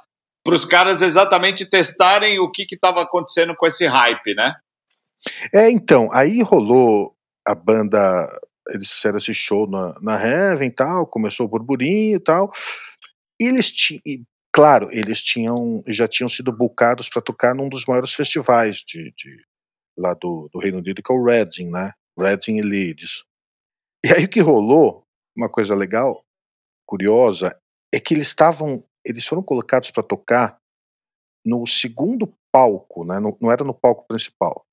os 0.47 0.65
caras 0.65 1.02
exatamente 1.02 1.69
testarem 1.69 2.39
o 2.39 2.52
que 2.52 2.65
estava 2.71 3.02
acontecendo 3.02 3.56
com 3.56 3.65
esse 3.65 3.86
hype, 3.86 4.36
né? 4.36 4.56
É, 5.54 5.71
então, 5.71 6.10
aí 6.12 6.41
rolou 6.41 7.15
a 7.45 7.56
banda, 7.56 8.28
eles 8.69 8.91
fizeram 8.91 9.17
esse 9.17 9.34
show 9.34 9.67
na, 9.67 9.95
na 10.02 10.21
Heaven 10.21 10.67
e 10.67 10.71
tal, 10.71 11.08
começou 11.08 11.45
o 11.45 11.49
burburinho 11.49 12.17
e 12.17 12.19
tal. 12.19 12.52
E 13.39 13.45
eles 13.45 13.71
tinham, 13.71 14.02
Claro, 14.54 14.88
eles 14.91 15.23
tinham 15.23 15.84
já 15.88 16.08
tinham 16.08 16.30
sido 16.30 16.56
bucados 16.56 17.10
para 17.10 17.23
tocar 17.23 17.56
num 17.56 17.67
dos 17.67 17.86
maiores 17.86 18.13
festivais 18.13 18.84
de, 18.86 19.12
de 19.17 19.36
lá 19.97 20.13
do, 20.13 20.47
do, 20.54 20.60
Reino 20.60 20.78
Unido, 20.78 21.02
que 21.02 21.12
é 21.12 21.15
o 21.15 21.23
Reading, 21.23 21.71
né? 21.71 21.91
Reading 22.17 22.58
e 22.58 22.62
Leeds. 22.62 23.23
E 24.06 24.13
aí 24.13 24.26
o 24.26 24.30
que 24.30 24.41
rolou, 24.41 25.02
uma 25.36 25.50
coisa 25.50 25.76
legal, 25.76 26.24
curiosa, 26.86 27.58
é 27.91 28.00
que 28.00 28.13
eles 28.13 28.28
estavam, 28.28 28.84
eles 29.06 29.26
foram 29.26 29.43
colocados 29.43 29.91
para 29.91 30.04
tocar 30.04 30.58
no 31.46 31.65
segundo 31.67 32.34
palco, 32.52 33.06
né? 33.06 33.19
No, 33.19 33.38
não 33.41 33.52
era 33.52 33.63
no 33.63 33.74
palco 33.74 34.06
principal, 34.08 34.65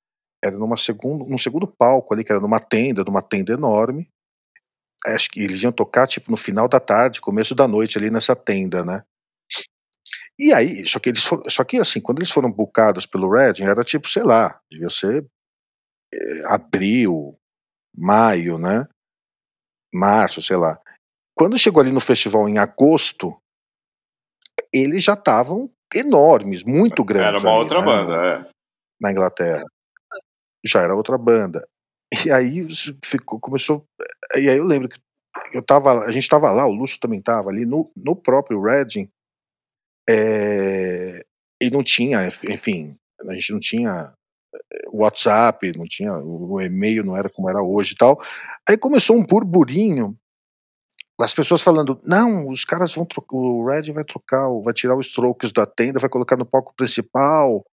era 0.42 0.56
numa 0.56 0.76
segundo, 0.76 1.24
num 1.26 1.38
segundo 1.38 1.66
palco 1.66 2.14
ali, 2.14 2.24
que 2.24 2.32
era 2.32 2.40
numa 2.40 2.60
tenda, 2.60 3.04
numa 3.04 3.22
tenda 3.22 3.52
enorme. 3.52 4.08
Acho 5.06 5.30
que 5.30 5.40
eles 5.40 5.62
iam 5.62 5.72
tocar 5.72 6.06
tipo 6.06 6.30
no 6.30 6.36
final 6.36 6.68
da 6.68 6.78
tarde, 6.78 7.20
começo 7.20 7.54
da 7.54 7.66
noite 7.66 7.96
ali 7.96 8.10
nessa 8.10 8.36
tenda, 8.36 8.84
né? 8.84 9.02
E 10.38 10.52
aí, 10.54 10.86
só 10.86 10.98
que 10.98 11.10
eles 11.10 11.24
foram, 11.24 11.48
só 11.50 11.62
que 11.64 11.76
assim, 11.76 12.00
quando 12.00 12.18
eles 12.18 12.30
foram 12.30 12.50
bucados 12.50 13.04
pelo 13.04 13.30
Redding, 13.30 13.64
era 13.64 13.84
tipo, 13.84 14.08
sei 14.08 14.22
lá, 14.22 14.58
devia 14.70 14.88
ser 14.88 15.26
é, 16.12 16.46
abril, 16.46 17.38
maio, 17.94 18.58
né? 18.58 18.88
Março, 19.92 20.42
sei 20.42 20.56
lá. 20.56 20.80
Quando 21.34 21.58
chegou 21.58 21.80
ali 21.80 21.92
no 21.92 22.00
festival 22.00 22.48
em 22.48 22.58
agosto, 22.58 23.36
eles 24.72 25.02
já 25.02 25.14
estavam 25.14 25.70
enormes, 25.94 26.62
muito 26.62 27.02
grandes. 27.04 27.28
Era 27.28 27.38
uma 27.38 27.50
ali, 27.50 27.62
outra 27.62 27.80
né? 27.80 27.84
banda, 27.84 28.26
é. 28.26 28.50
Na 29.00 29.10
Inglaterra. 29.10 29.64
Já 30.64 30.82
era 30.82 30.94
outra 30.94 31.16
banda. 31.16 31.66
E 32.26 32.30
aí 32.30 32.66
ficou, 33.04 33.38
começou. 33.38 33.84
E 34.34 34.48
aí 34.48 34.58
eu 34.58 34.64
lembro 34.64 34.88
que 34.88 35.00
eu 35.52 35.62
tava, 35.62 36.04
a 36.04 36.12
gente 36.12 36.24
estava 36.24 36.50
lá, 36.50 36.66
o 36.66 36.72
Lúcio 36.72 36.98
também 37.00 37.20
estava 37.20 37.50
ali 37.50 37.64
no, 37.64 37.90
no 37.96 38.14
próprio 38.16 38.60
Reading, 38.60 39.08
é, 40.08 41.24
e 41.60 41.70
não 41.70 41.84
tinha, 41.84 42.26
enfim, 42.26 42.96
a 43.20 43.34
gente 43.34 43.52
não 43.52 43.60
tinha 43.60 43.90
eh, 44.00 44.19
WhatsApp, 44.92 45.72
não 45.76 45.86
tinha, 45.86 46.12
o 46.16 46.60
e-mail 46.60 47.04
não 47.04 47.16
era 47.16 47.28
como 47.28 47.48
era 47.48 47.62
hoje 47.62 47.92
e 47.92 47.96
tal. 47.96 48.20
Aí 48.68 48.76
começou 48.76 49.16
um 49.16 49.24
burburinho, 49.24 50.16
as 51.20 51.34
pessoas 51.34 51.62
falando, 51.62 52.00
não, 52.04 52.48
os 52.48 52.64
caras 52.64 52.94
vão 52.94 53.04
trocar, 53.04 53.36
o 53.36 53.66
Red 53.66 53.92
vai 53.92 54.04
trocar, 54.04 54.48
vai 54.62 54.72
tirar 54.72 54.96
os 54.96 55.06
Strokes 55.06 55.52
da 55.52 55.66
tenda, 55.66 56.00
vai 56.00 56.08
colocar 56.08 56.36
no 56.36 56.46
palco 56.46 56.74
principal, 56.74 57.64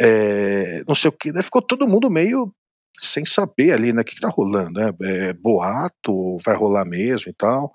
é, 0.00 0.82
não 0.86 0.94
sei 0.94 1.08
o 1.08 1.12
que. 1.12 1.32
Daí 1.32 1.42
ficou 1.42 1.62
todo 1.62 1.88
mundo 1.88 2.10
meio 2.10 2.52
sem 2.98 3.24
saber 3.24 3.72
ali, 3.72 3.92
né, 3.92 4.02
o 4.02 4.04
que, 4.04 4.14
que 4.14 4.20
tá 4.20 4.28
rolando, 4.28 4.80
né? 4.80 4.92
É, 5.02 5.32
boato, 5.32 6.36
vai 6.44 6.54
rolar 6.54 6.84
mesmo 6.84 7.30
e 7.30 7.34
tal. 7.34 7.74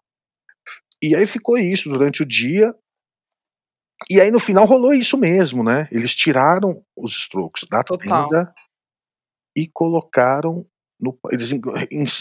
E 1.02 1.16
aí 1.16 1.26
ficou 1.26 1.58
isso 1.58 1.90
durante 1.90 2.22
o 2.22 2.26
dia, 2.26 2.74
e 4.08 4.22
aí 4.22 4.32
no 4.32 4.40
final 4.40 4.66
rolou 4.66 4.94
isso 4.94 5.18
mesmo, 5.18 5.64
né? 5.64 5.88
Eles 5.92 6.14
tiraram 6.14 6.84
os 6.96 7.14
Strokes 7.14 7.68
da 7.70 7.84
Total. 7.84 8.30
tenda 8.30 8.54
e 9.58 9.68
colocaram 9.68 10.66
no, 11.00 11.18
eles 11.32 11.52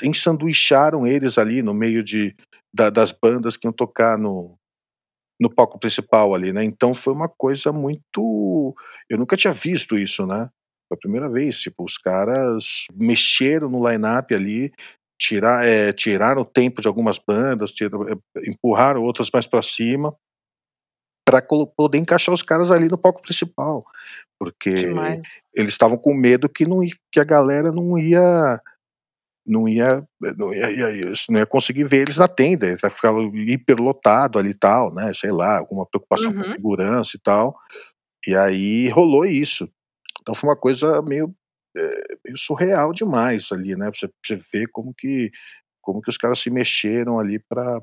ensanduicharam 0.02 1.06
eles 1.06 1.36
ali 1.36 1.62
no 1.62 1.74
meio 1.74 2.02
de, 2.02 2.34
da, 2.72 2.90
das 2.90 3.12
bandas 3.12 3.56
que 3.56 3.66
iam 3.66 3.72
tocar 3.72 4.16
no, 4.16 4.56
no 5.40 5.52
palco 5.52 5.78
principal 5.78 6.34
ali, 6.34 6.52
né? 6.52 6.64
Então 6.64 6.94
foi 6.94 7.12
uma 7.12 7.28
coisa 7.28 7.72
muito. 7.72 8.74
Eu 9.08 9.18
nunca 9.18 9.36
tinha 9.36 9.52
visto 9.52 9.98
isso, 9.98 10.26
né? 10.26 10.48
Foi 10.88 10.96
a 10.96 11.00
primeira 11.00 11.28
vez. 11.28 11.60
Tipo, 11.60 11.84
os 11.84 11.98
caras 11.98 12.86
mexeram 12.94 13.68
no 13.68 13.88
line-up 13.88 14.32
ali, 14.32 14.72
tirar, 15.20 15.66
é, 15.66 15.92
tiraram 15.92 16.42
o 16.42 16.46
tempo 16.46 16.80
de 16.80 16.88
algumas 16.88 17.18
bandas, 17.18 17.72
tiraram, 17.72 18.08
é, 18.08 18.16
empurraram 18.48 19.02
outras 19.02 19.28
mais 19.32 19.46
para 19.46 19.62
cima 19.62 20.14
para 21.30 21.42
poder 21.76 21.98
encaixar 21.98 22.34
os 22.34 22.42
caras 22.42 22.70
ali 22.70 22.88
no 22.88 22.96
palco 22.98 23.20
principal, 23.22 23.84
porque 24.38 24.70
Demais. 24.70 25.42
eles 25.54 25.72
estavam 25.74 25.98
com 25.98 26.14
medo 26.14 26.48
que 26.48 26.66
não 26.66 26.80
que 27.12 27.20
a 27.20 27.24
galera 27.24 27.70
não 27.72 27.98
ia 27.98 28.60
não 29.46 29.68
ia 29.68 30.06
não 30.20 30.52
ia, 30.54 30.70
ia, 30.70 31.12
não 31.30 31.38
ia 31.40 31.46
conseguir 31.46 31.84
ver 31.84 32.02
eles 32.02 32.16
na 32.16 32.28
tenda, 32.28 32.66
ia 32.68 32.90
ficar 32.90 33.12
hiperlotado 33.34 34.38
ali 34.38 34.50
e 34.50 34.54
tal, 34.54 34.92
né? 34.94 35.12
Sei 35.14 35.30
lá, 35.30 35.58
alguma 35.58 35.86
preocupação 35.86 36.32
Uhum. 36.32 36.38
com 36.42 36.44
segurança 36.44 37.16
e 37.16 37.20
tal. 37.20 37.56
E 38.26 38.34
aí 38.36 38.88
rolou 38.90 39.24
isso. 39.26 39.68
Então 40.22 40.34
foi 40.34 40.50
uma 40.50 40.56
coisa 40.56 41.02
meio, 41.02 41.34
é, 41.76 41.80
meio 42.26 42.38
surreal 42.38 42.92
demais 42.92 43.50
ali, 43.52 43.76
né? 43.76 43.90
Pra 43.90 43.98
você, 43.98 44.08
pra 44.08 44.16
você 44.24 44.36
ver 44.52 44.68
como 44.68 44.94
que 44.94 45.30
como 45.82 46.02
que 46.02 46.10
os 46.10 46.18
caras 46.18 46.38
se 46.40 46.50
mexeram 46.50 47.18
ali 47.18 47.38
para 47.38 47.80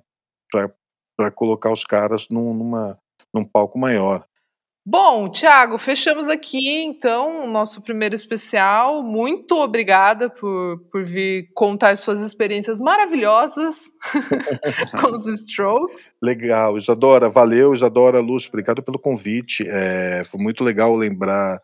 para 1.17 1.31
colocar 1.31 1.71
os 1.71 1.83
caras 1.83 2.27
num, 2.29 2.53
numa 2.53 2.97
num 3.35 3.45
palco 3.45 3.77
maior. 3.77 4.25
Bom, 4.87 5.27
Thiago, 5.27 5.79
fechamos 5.79 6.29
aqui 6.29 6.83
então 6.83 7.43
o 7.43 7.47
nosso 7.47 7.81
primeiro 7.81 8.13
especial. 8.13 9.01
Muito 9.01 9.55
obrigada 9.55 10.29
por, 10.29 10.79
por 10.91 11.03
vir 11.03 11.49
contar 11.55 11.97
suas 11.97 12.21
experiências 12.21 12.79
maravilhosas 12.79 13.89
com 15.01 15.07
os 15.07 15.25
Strokes. 15.25 16.13
Legal, 16.21 16.77
Isadora, 16.77 17.31
valeu, 17.31 17.73
Isadora, 17.73 18.19
Lúcio, 18.19 18.49
obrigado 18.49 18.83
pelo 18.83 18.99
convite. 18.99 19.65
É, 19.67 20.21
foi 20.23 20.39
muito 20.39 20.63
legal 20.63 20.95
lembrar 20.95 21.59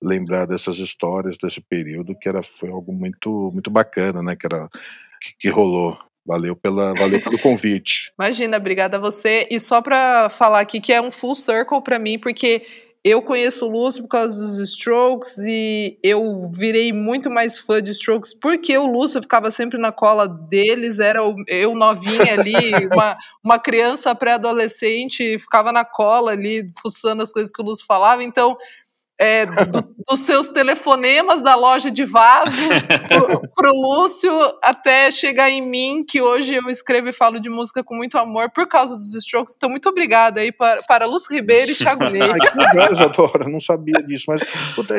lembrar 0.00 0.46
dessas 0.46 0.78
histórias 0.78 1.36
desse 1.36 1.60
período 1.60 2.16
que 2.16 2.28
era 2.28 2.40
foi 2.40 2.70
algo 2.70 2.92
muito 2.92 3.50
muito 3.52 3.68
bacana, 3.68 4.22
né? 4.22 4.36
Que 4.36 4.46
era 4.46 4.68
que, 5.20 5.34
que 5.40 5.48
rolou. 5.48 5.98
Valeu, 6.26 6.56
pela, 6.56 6.94
valeu 6.94 7.20
pelo 7.20 7.38
convite. 7.38 8.12
Imagina, 8.18 8.56
obrigada 8.56 8.96
a 8.96 9.00
você. 9.00 9.46
E 9.50 9.60
só 9.60 9.82
para 9.82 10.28
falar 10.28 10.60
aqui 10.60 10.80
que 10.80 10.92
é 10.92 11.00
um 11.00 11.10
full 11.10 11.34
circle 11.34 11.82
para 11.82 11.98
mim, 11.98 12.18
porque 12.18 12.62
eu 13.04 13.20
conheço 13.20 13.66
o 13.66 13.70
Lúcio 13.70 14.02
por 14.04 14.08
causa 14.08 14.40
dos 14.40 14.58
Strokes 14.58 15.36
e 15.46 15.98
eu 16.02 16.50
virei 16.50 16.90
muito 16.90 17.30
mais 17.30 17.58
fã 17.58 17.82
de 17.82 17.90
Strokes 17.90 18.32
porque 18.32 18.78
o 18.78 18.86
Lúcio 18.86 19.20
ficava 19.20 19.50
sempre 19.50 19.78
na 19.78 19.92
cola 19.92 20.26
deles, 20.26 20.98
era 20.98 21.20
eu 21.46 21.74
novinha 21.74 22.32
ali, 22.32 22.54
uma, 22.90 23.14
uma 23.44 23.58
criança 23.58 24.14
pré-adolescente, 24.14 25.38
ficava 25.38 25.70
na 25.70 25.84
cola 25.84 26.32
ali, 26.32 26.66
fuçando 26.80 27.22
as 27.22 27.30
coisas 27.30 27.52
que 27.52 27.60
o 27.60 27.64
Lúcio 27.64 27.84
falava. 27.84 28.24
Então, 28.24 28.56
é, 29.18 29.46
do- 29.46 29.94
dos 30.08 30.20
seus 30.20 30.48
telefonemas 30.48 31.40
da 31.42 31.54
loja 31.54 31.90
de 31.90 32.04
vaso 32.04 32.60
pro, 33.08 33.48
pro 33.54 33.72
Lúcio 33.72 34.30
até 34.62 35.10
chegar 35.10 35.50
em 35.50 35.62
mim, 35.62 36.04
que 36.06 36.20
hoje 36.20 36.54
eu 36.54 36.68
escrevo 36.68 37.08
e 37.08 37.12
falo 37.12 37.38
de 37.40 37.48
música 37.48 37.82
com 37.84 37.94
muito 37.94 38.18
amor 38.18 38.50
por 38.50 38.66
causa 38.66 38.94
dos 38.94 39.14
Strokes. 39.14 39.54
Então, 39.56 39.70
muito 39.70 39.88
obrigada 39.88 40.40
aí 40.40 40.50
para, 40.52 40.82
para 40.82 41.06
Lúcio 41.06 41.32
Ribeiro 41.34 41.70
e 41.72 41.74
Thiago 41.76 42.04
Ney. 42.10 42.22
Ai, 42.22 42.38
que 42.40 42.58
legal, 42.58 42.92
Isadora, 42.92 43.48
não 43.48 43.60
sabia 43.60 44.02
disso. 44.02 44.24
Mas, 44.28 44.42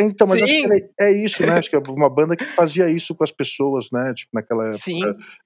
então, 0.02 0.28
mas 0.28 0.42
acho 0.42 0.54
que 0.54 0.90
é 1.00 1.12
isso, 1.12 1.46
né? 1.46 1.58
Acho 1.58 1.70
que 1.70 1.76
é 1.76 1.80
uma 1.80 2.10
banda 2.10 2.36
que 2.36 2.46
fazia 2.46 2.90
isso 2.90 3.14
com 3.16 3.24
as 3.24 3.32
pessoas, 3.32 3.90
né? 3.92 4.14
Tipo, 4.16 4.32
naquela 4.34 4.64
época. 4.64 4.78
Sim, 4.80 5.02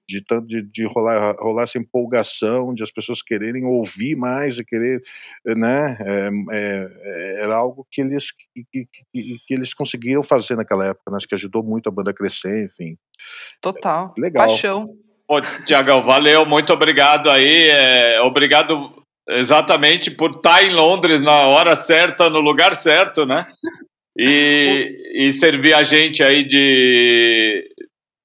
de 0.08 0.24
de, 0.46 0.62
de 0.62 0.84
rolar, 0.86 1.36
rolar 1.38 1.64
essa 1.64 1.78
empolgação, 1.78 2.72
de 2.74 2.82
as 2.82 2.90
pessoas 2.90 3.22
quererem 3.22 3.64
ouvir 3.64 4.16
mais 4.16 4.58
e 4.58 4.64
querer, 4.64 5.02
né? 5.44 5.96
É, 6.00 6.30
é, 6.52 7.42
era 7.44 7.56
algo 7.56 7.86
que 7.90 8.00
eles 8.00 8.32
que, 8.72 8.84
que, 8.92 9.02
que- 9.22 9.36
que 9.46 9.54
eles 9.54 9.72
conseguiram 9.74 10.22
fazer 10.22 10.56
naquela 10.56 10.86
época, 10.86 11.10
né? 11.10 11.16
Acho 11.16 11.26
que 11.28 11.34
ajudou 11.34 11.62
muito 11.62 11.88
a 11.88 11.92
banda 11.92 12.10
a 12.10 12.14
crescer, 12.14 12.64
enfim. 12.64 12.96
total. 13.60 14.14
Legal. 14.18 14.46
Paixão. 14.46 14.88
Pô, 15.26 15.40
Tiagão, 15.64 16.02
valeu, 16.04 16.44
muito 16.44 16.72
obrigado 16.72 17.30
aí. 17.30 17.68
é, 17.68 18.20
obrigado 18.22 18.92
exatamente 19.28 20.10
por 20.10 20.30
estar 20.32 20.64
em 20.64 20.72
Londres 20.74 21.20
na 21.20 21.46
hora 21.46 21.76
certa, 21.76 22.28
no 22.28 22.40
lugar 22.40 22.74
certo, 22.74 23.24
né? 23.24 23.46
E, 24.18 24.96
e 25.14 25.32
servir 25.32 25.72
a 25.72 25.82
gente 25.84 26.22
aí 26.22 26.42
de, 26.44 27.64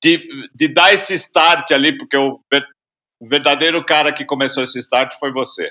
de, 0.04 0.28
de 0.54 0.67
dar 0.67 0.93
esse 0.93 1.13
start 1.13 1.71
ali, 1.71 1.95
porque 1.95 2.17
o, 2.17 2.39
o 3.21 3.28
verdadeiro 3.30 3.84
cara 3.86 4.12
que 4.12 4.26
começou 4.26 4.63
esse 4.63 4.80
start 4.80 5.13
foi 5.19 5.32
você. 5.32 5.69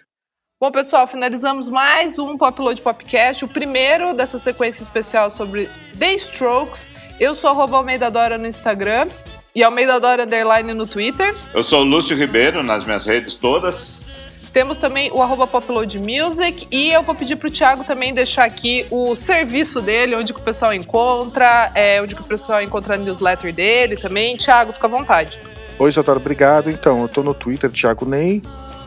Bom, 0.64 0.72
pessoal, 0.72 1.06
finalizamos 1.06 1.68
mais 1.68 2.18
um 2.18 2.38
Popload 2.38 2.80
Popcast, 2.80 3.44
o 3.44 3.48
primeiro 3.48 4.14
dessa 4.14 4.38
sequência 4.38 4.80
especial 4.80 5.28
sobre 5.28 5.68
The 5.98 6.14
Strokes. 6.14 6.90
Eu 7.20 7.34
sou 7.34 7.50
arroba 7.50 7.76
Almeida 7.76 8.10
Dora 8.10 8.38
no 8.38 8.46
Instagram 8.46 9.08
e 9.54 9.62
Almeida 9.62 10.00
Dora 10.00 10.24
Underline 10.24 10.72
no 10.72 10.86
Twitter. 10.86 11.36
Eu 11.52 11.62
sou 11.62 11.82
o 11.82 11.84
Lúcio 11.84 12.16
Ribeiro 12.16 12.62
nas 12.62 12.82
minhas 12.82 13.04
redes 13.04 13.34
todas. 13.34 14.30
Temos 14.54 14.78
também 14.78 15.10
o 15.12 15.20
arroba 15.20 15.46
Popload 15.46 15.98
Music 15.98 16.66
e 16.70 16.90
eu 16.92 17.02
vou 17.02 17.14
pedir 17.14 17.36
pro 17.36 17.50
Thiago 17.50 17.84
também 17.84 18.14
deixar 18.14 18.44
aqui 18.44 18.86
o 18.90 19.14
serviço 19.14 19.82
dele, 19.82 20.16
onde 20.16 20.32
que 20.32 20.40
o 20.40 20.44
pessoal 20.44 20.72
encontra, 20.72 21.72
é, 21.74 22.00
onde 22.00 22.14
que 22.14 22.22
o 22.22 22.24
pessoal 22.24 22.62
encontra 22.62 22.94
a 22.94 22.96
newsletter 22.96 23.52
dele 23.52 23.98
também. 23.98 24.34
Thiago, 24.38 24.72
fica 24.72 24.86
à 24.86 24.90
vontade. 24.90 25.38
Oi, 25.78 25.90
Isadora, 25.90 26.18
obrigado. 26.18 26.70
Então, 26.70 27.02
eu 27.02 27.08
tô 27.08 27.22
no 27.22 27.34
Twitter, 27.34 27.70
Thiago 27.70 28.06
Ney, 28.06 28.40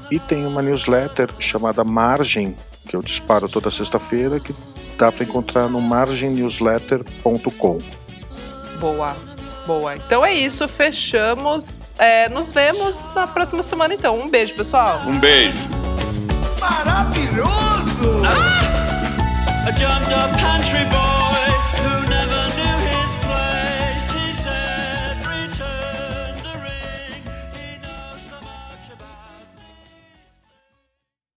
e 0.10 0.20
tem 0.20 0.45
uma 0.45 0.62
newsletter 0.62 1.30
chamada 1.39 1.84
Margem, 1.84 2.55
que 2.88 2.95
eu 2.95 3.01
disparo 3.01 3.49
toda 3.49 3.70
sexta-feira, 3.70 4.39
que 4.39 4.55
dá 4.97 5.12
para 5.12 5.24
encontrar 5.24 5.68
no 5.68 5.82
margemnewsletter.com. 5.82 7.80
Boa, 8.80 9.16
boa. 9.66 9.95
Então 9.95 10.26
é 10.26 10.34
isso, 10.34 10.68
fechamos. 10.68 11.93
É, 11.97 12.30
nos 12.30 12.51
vemos 12.51 13.08
na 13.14 13.28
próxima 13.28 13.62
semana, 13.62 13.93
então. 13.93 14.20
Um 14.20 14.30
beijo, 14.30 14.55
pessoal. 14.55 15.01
Um 15.05 15.20
beijo. 15.20 15.68
Maravilhoso! 16.60 18.24
Ah! 18.26 18.78